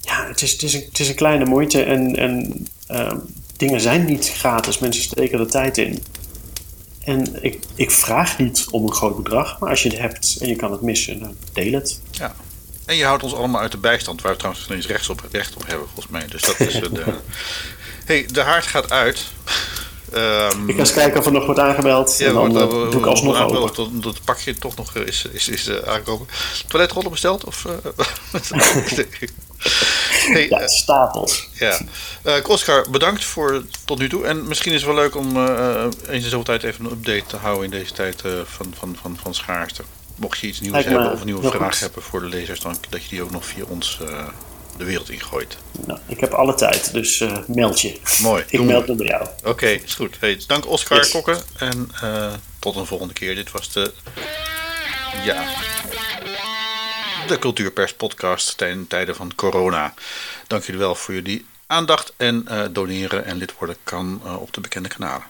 ja, 0.00 0.26
het 0.26 0.42
is, 0.42 0.52
het, 0.52 0.62
is 0.62 0.74
een, 0.74 0.84
het 0.88 0.98
is 0.98 1.08
een 1.08 1.14
kleine 1.14 1.44
moeite 1.44 1.82
en, 1.82 2.16
en 2.16 2.66
uh, 2.90 3.12
dingen 3.56 3.80
zijn 3.80 4.04
niet 4.04 4.28
gratis. 4.28 4.78
Mensen 4.78 5.02
steken 5.02 5.38
er 5.38 5.50
tijd 5.50 5.78
in. 5.78 6.02
En 7.04 7.42
ik, 7.44 7.58
ik 7.74 7.90
vraag 7.90 8.38
niet 8.38 8.66
om 8.70 8.82
een 8.82 8.92
groot 8.92 9.16
bedrag, 9.22 9.58
maar 9.58 9.70
als 9.70 9.82
je 9.82 9.88
het 9.88 9.98
hebt 9.98 10.36
en 10.40 10.48
je 10.48 10.56
kan 10.56 10.72
het 10.72 10.80
missen, 10.80 11.20
dan 11.20 11.34
deel 11.52 11.72
het. 11.72 12.00
Ja. 12.10 12.34
En 12.88 12.96
je 12.96 13.04
houdt 13.04 13.22
ons 13.22 13.34
allemaal 13.34 13.60
uit 13.60 13.72
de 13.72 13.78
bijstand, 13.78 14.22
waar 14.22 14.32
we 14.32 14.38
trouwens 14.38 14.68
eens 14.68 14.86
rechts 14.86 15.08
op, 15.08 15.22
recht 15.30 15.54
op 15.54 15.66
hebben, 15.66 15.86
volgens 15.86 16.08
mij. 16.08 16.26
Dus 16.26 16.42
dat 16.42 16.60
is 16.60 16.72
de. 16.72 17.04
hey, 18.04 18.26
de 18.32 18.40
haard 18.40 18.66
gaat 18.66 18.90
uit. 18.90 19.24
Um, 20.14 20.68
ik 20.68 20.74
ga 20.74 20.80
eens 20.80 20.92
kijken 20.92 21.20
of 21.20 21.26
er 21.26 21.32
nog 21.32 21.44
wordt 21.44 21.60
aangebeld. 21.60 22.18
Ja, 22.18 22.26
en 22.26 22.34
dan 22.34 22.52
wordt, 22.52 22.72
uh, 22.72 22.90
doe 22.90 23.00
ik 23.00 23.06
alsnog 23.06 23.36
aangebeld, 23.36 24.02
dat, 24.02 24.24
pakje 24.24 24.54
toch 24.54 24.76
nog 24.76 24.94
is, 24.94 25.24
is, 25.32 25.48
is 25.48 25.68
uh, 25.68 25.76
aangekomen. 25.86 26.28
Toiletrollen 26.68 27.10
besteld? 27.10 27.44
Of, 27.44 27.64
uh, 27.64 27.72
hey, 30.32 30.48
ja, 30.50 30.68
stapels. 30.68 31.48
Ja. 31.52 31.80
Oscar, 32.46 32.86
bedankt 32.90 33.24
voor 33.24 33.62
tot 33.84 33.98
nu 33.98 34.08
toe. 34.08 34.24
En 34.24 34.48
misschien 34.48 34.72
is 34.72 34.82
het 34.82 34.90
wel 34.90 35.02
leuk 35.02 35.16
om 35.16 35.36
eens 35.36 36.24
in 36.24 36.30
zoveel 36.30 36.42
tijd 36.42 36.62
even 36.62 36.84
een 36.84 36.90
update 36.90 37.26
te 37.26 37.36
houden 37.36 37.64
in 37.64 37.70
deze 37.70 37.92
tijd 37.92 38.22
van, 38.44 38.74
van, 38.78 38.96
van, 39.00 39.18
van 39.22 39.34
schaarste. 39.34 39.82
Mocht 40.18 40.38
je 40.38 40.46
iets 40.46 40.60
nieuws 40.60 40.84
hebben 40.84 41.12
of 41.12 41.20
een 41.20 41.26
nieuwe 41.26 41.50
vraag 41.50 41.80
hebben 41.80 42.02
voor 42.02 42.20
de 42.20 42.26
lezers, 42.26 42.60
dan 42.60 42.76
dat 42.88 43.02
je 43.02 43.08
die 43.08 43.22
ook 43.22 43.30
nog 43.30 43.44
via 43.44 43.64
ons 43.64 43.98
de 44.78 44.84
wereld 44.84 45.10
ingooit. 45.10 45.56
Nou, 45.86 45.98
ik 46.06 46.20
heb 46.20 46.32
alle 46.32 46.54
tijd, 46.54 46.92
dus 46.92 47.20
uh, 47.20 47.38
meld 47.46 47.80
je. 47.80 48.00
Mooi. 48.22 48.44
ik 48.48 48.62
meld 48.62 48.88
me 48.88 48.94
bij 48.94 49.06
jou. 49.06 49.22
Oké, 49.38 49.48
okay, 49.48 49.74
is 49.84 49.94
goed. 49.94 50.16
Hey, 50.20 50.40
dank 50.46 50.66
Oscar 50.66 50.96
yes. 50.96 51.10
Kokken 51.10 51.42
en 51.58 51.90
uh, 52.02 52.32
tot 52.58 52.76
een 52.76 52.86
volgende 52.86 53.14
keer. 53.14 53.34
Dit 53.34 53.50
was 53.50 53.72
de. 53.72 53.92
Ja. 55.24 55.44
De 57.26 57.38
Cultuurpers 57.38 57.94
podcast 57.94 58.56
ten 58.56 58.86
tijden 58.86 59.14
van 59.14 59.34
corona. 59.34 59.94
Dank 60.46 60.64
jullie 60.64 60.80
wel 60.80 60.94
voor 60.94 61.14
jullie 61.14 61.46
aandacht 61.66 62.12
en 62.16 62.46
doneren 62.72 63.24
en 63.24 63.36
lid 63.36 63.54
worden 63.58 63.76
kan 63.82 64.20
op 64.38 64.52
de 64.52 64.60
bekende 64.60 64.88
kanalen. 64.88 65.22